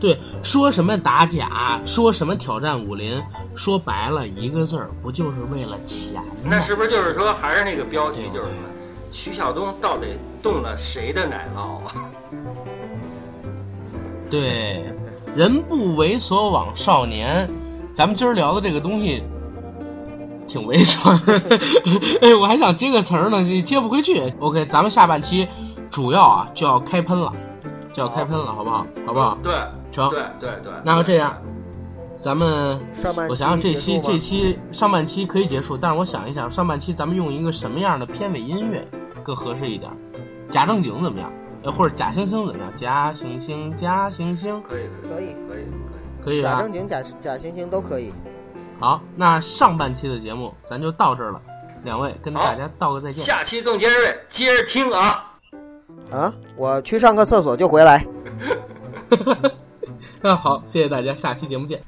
[0.00, 3.22] 对，说什么打假，说什么挑战武林，
[3.54, 6.22] 说白了一个字儿，不就是为了钱吗？
[6.44, 8.68] 那是不是就是说，还是那个标题，就是什么？
[9.10, 10.08] 徐晓东到底
[10.42, 12.10] 动了谁的奶酪啊？
[14.28, 14.84] 对，
[15.36, 17.48] 人不为所往少年，
[17.94, 19.22] 咱们今儿聊的这个东西
[20.46, 21.58] 挺猥琐的，
[22.20, 24.32] 哎，我还想接个词儿呢，接不回去。
[24.40, 25.48] OK，咱们下半期
[25.90, 27.32] 主要啊就要开喷了，
[27.92, 28.86] 就要开喷了，好不好？
[29.06, 29.38] 好不好？
[29.42, 29.52] 对
[29.90, 30.72] 成，对对对。
[30.84, 31.36] 那就这样，
[32.20, 38.86] 咱们上半期我想想这期这期上半期可以结束，但是我想一想上半期咱们用一个什么样的片尾音乐
[39.22, 39.90] 更合适一点？
[40.50, 41.30] 假正经怎么样？
[41.62, 42.70] 呃，或者假惺惺怎么样？
[42.76, 45.64] 假惺惺，假惺惺，可以可以，可以可以。
[46.24, 46.72] 可以吧假正？
[46.72, 48.12] 经、假假惺惺都可以。
[48.84, 51.40] 好，那上半期的节目咱就到这儿了，
[51.84, 53.24] 两位跟大家道个再见。
[53.24, 55.32] 下期更尖锐，接着听啊！
[56.12, 58.04] 啊，我去上个厕所就回来。
[60.20, 61.82] 那好，谢谢大家，下期节目见。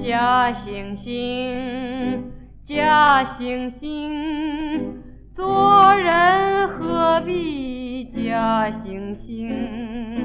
[0.00, 2.22] 假惺惺，
[2.64, 4.94] 假惺惺，
[5.40, 10.20] 做人何必假惺惺？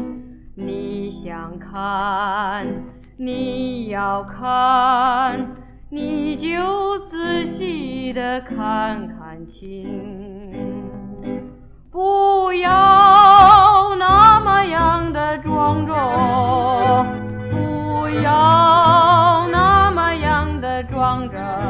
[0.55, 2.67] 你想看，
[3.15, 5.55] 你要看，
[5.89, 10.83] 你就仔细的看看清。
[11.89, 15.95] 不要那么样的庄重，
[17.49, 21.64] 不要那么样的装着，